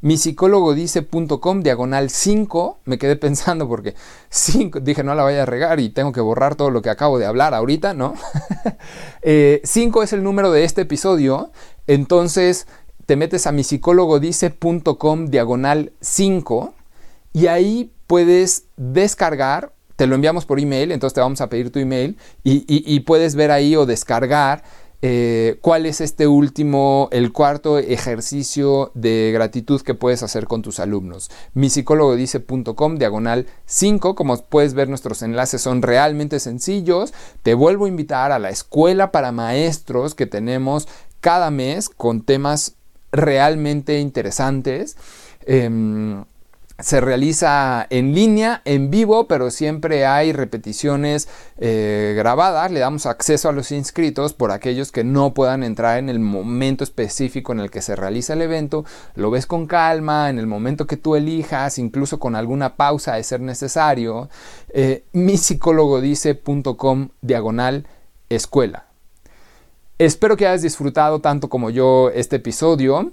misicólogodice.com 0.00 1.60
diagonal 1.60 2.08
5 2.08 2.78
me 2.84 2.98
quedé 2.98 3.16
pensando 3.16 3.66
porque 3.66 3.96
5 4.30 4.78
dije 4.78 5.02
no 5.02 5.16
la 5.16 5.24
vaya 5.24 5.42
a 5.42 5.46
regar 5.46 5.80
y 5.80 5.88
tengo 5.88 6.12
que 6.12 6.20
borrar 6.20 6.54
todo 6.54 6.70
lo 6.70 6.82
que 6.82 6.90
acabo 6.90 7.18
de 7.18 7.26
hablar 7.26 7.52
ahorita 7.52 7.94
no 7.94 8.14
5 8.14 8.76
eh, 9.22 9.60
es 9.64 10.12
el 10.12 10.22
número 10.22 10.52
de 10.52 10.62
este 10.62 10.82
episodio. 10.82 11.50
Entonces 11.88 12.68
te 13.06 13.16
metes 13.16 13.48
a 13.48 13.52
misicólogodice.com 13.52 15.26
diagonal 15.26 15.90
5 16.00 16.74
y 17.32 17.48
ahí 17.48 17.90
puedes 18.06 18.66
descargar, 18.76 19.72
te 19.96 20.06
lo 20.06 20.14
enviamos 20.14 20.44
por 20.44 20.60
email, 20.60 20.92
entonces 20.92 21.14
te 21.14 21.20
vamos 21.20 21.40
a 21.40 21.48
pedir 21.48 21.70
tu 21.70 21.78
email 21.78 22.16
y, 22.44 23.00
puedes 23.00 23.34
ver 23.34 23.50
ahí 23.50 23.76
o 23.76 23.86
descargar 23.86 24.62
eh, 25.02 25.58
cuál 25.60 25.86
es 25.86 26.00
este 26.00 26.26
último, 26.26 27.08
el 27.12 27.32
cuarto 27.32 27.78
ejercicio 27.78 28.90
de 28.94 29.30
gratitud 29.32 29.80
que 29.82 29.94
puedes 29.94 30.22
hacer 30.22 30.46
con 30.46 30.62
tus 30.62 30.80
alumnos. 30.80 31.30
Mi 31.54 31.70
psicólogo 31.70 32.16
dice.com 32.16 32.96
diagonal 32.96 33.46
5, 33.66 34.14
como 34.14 34.36
puedes 34.42 34.74
ver 34.74 34.88
nuestros 34.88 35.22
enlaces 35.22 35.60
son 35.60 35.82
realmente 35.82 36.40
sencillos. 36.40 37.12
Te 37.42 37.54
vuelvo 37.54 37.84
a 37.84 37.88
invitar 37.88 38.32
a 38.32 38.38
la 38.38 38.50
escuela 38.50 39.12
para 39.12 39.32
maestros 39.32 40.14
que 40.14 40.26
tenemos 40.26 40.88
cada 41.20 41.50
mes 41.50 41.88
con 41.88 42.22
temas 42.22 42.74
realmente 43.12 44.00
interesantes. 44.00 44.96
Em, 45.44 46.24
se 46.78 47.00
realiza 47.00 47.86
en 47.88 48.14
línea, 48.14 48.60
en 48.66 48.90
vivo, 48.90 49.26
pero 49.28 49.50
siempre 49.50 50.04
hay 50.04 50.32
repeticiones 50.32 51.28
eh, 51.56 52.12
grabadas. 52.16 52.70
Le 52.70 52.80
damos 52.80 53.06
acceso 53.06 53.48
a 53.48 53.52
los 53.52 53.72
inscritos 53.72 54.34
por 54.34 54.50
aquellos 54.50 54.92
que 54.92 55.02
no 55.02 55.32
puedan 55.32 55.62
entrar 55.62 55.98
en 55.98 56.10
el 56.10 56.18
momento 56.18 56.84
específico 56.84 57.52
en 57.52 57.60
el 57.60 57.70
que 57.70 57.80
se 57.80 57.96
realiza 57.96 58.34
el 58.34 58.42
evento. 58.42 58.84
Lo 59.14 59.30
ves 59.30 59.46
con 59.46 59.66
calma, 59.66 60.28
en 60.28 60.38
el 60.38 60.46
momento 60.46 60.86
que 60.86 60.98
tú 60.98 61.16
elijas, 61.16 61.78
incluso 61.78 62.18
con 62.18 62.36
alguna 62.36 62.76
pausa 62.76 63.14
de 63.14 63.22
ser 63.22 63.40
necesario. 63.40 64.28
Eh, 64.68 65.04
dice.com 65.12 67.08
diagonal 67.22 67.86
escuela. 68.28 68.86
Espero 69.98 70.36
que 70.36 70.46
hayas 70.46 70.60
disfrutado 70.60 71.20
tanto 71.20 71.48
como 71.48 71.70
yo 71.70 72.10
este 72.10 72.36
episodio. 72.36 73.12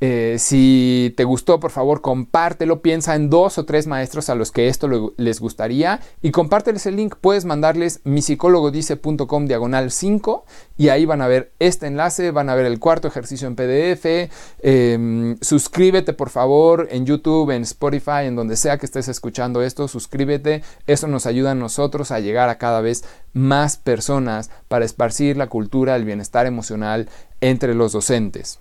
Eh, 0.00 0.36
si 0.38 1.12
te 1.16 1.24
gustó, 1.24 1.60
por 1.60 1.70
favor, 1.70 2.00
compártelo. 2.00 2.80
Piensa 2.80 3.14
en 3.14 3.28
dos 3.28 3.58
o 3.58 3.66
tres 3.66 3.86
maestros 3.86 4.30
a 4.30 4.34
los 4.34 4.50
que 4.50 4.68
esto 4.68 5.12
les 5.16 5.40
gustaría 5.40 6.00
y 6.22 6.30
compárteles 6.30 6.86
el 6.86 6.96
link. 6.96 7.16
Puedes 7.20 7.44
mandarles 7.44 8.00
mi 8.04 8.20
dice.com 8.20 9.46
diagonal 9.46 9.90
5 9.90 10.44
y 10.78 10.88
ahí 10.88 11.04
van 11.04 11.20
a 11.20 11.28
ver 11.28 11.52
este 11.58 11.86
enlace, 11.86 12.30
van 12.30 12.48
a 12.48 12.54
ver 12.54 12.64
el 12.64 12.78
cuarto 12.78 13.08
ejercicio 13.08 13.46
en 13.46 13.56
PDF. 13.56 14.30
Em, 14.62 15.36
suscríbete, 15.40 16.14
por 16.14 16.30
favor, 16.30 16.88
en 16.90 17.04
YouTube, 17.04 17.50
en 17.50 17.62
Spotify, 17.62 18.24
en 18.24 18.36
donde 18.36 18.56
sea 18.56 18.78
que 18.78 18.86
estés 18.86 19.08
escuchando 19.08 19.62
esto. 19.62 19.88
Suscríbete. 19.88 20.62
Eso 20.86 21.08
nos 21.08 21.26
ayuda 21.26 21.50
a 21.50 21.54
nosotros 21.54 22.10
a 22.10 22.20
llegar 22.20 22.48
a 22.48 22.58
cada 22.58 22.80
vez 22.80 23.04
más 23.34 23.76
personas 23.76 24.50
para 24.68 24.84
esparcir 24.84 25.36
la 25.36 25.48
cultura 25.48 25.92
del 25.92 26.04
bienestar 26.04 26.46
emocional 26.46 27.08
entre 27.40 27.74
los 27.74 27.92
docentes. 27.92 28.60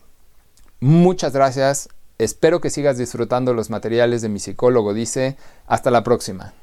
Muchas 0.80 1.34
gracias. 1.34 1.90
Espero 2.18 2.62
que 2.62 2.70
sigas 2.70 2.98
disfrutando 2.98 3.54
los 3.54 3.70
materiales 3.70 4.22
de 4.22 4.30
mi 4.30 4.40
psicólogo. 4.40 4.94
Dice, 4.94 5.38
hasta 5.68 5.92
la 5.92 6.04
próxima. 6.04 6.54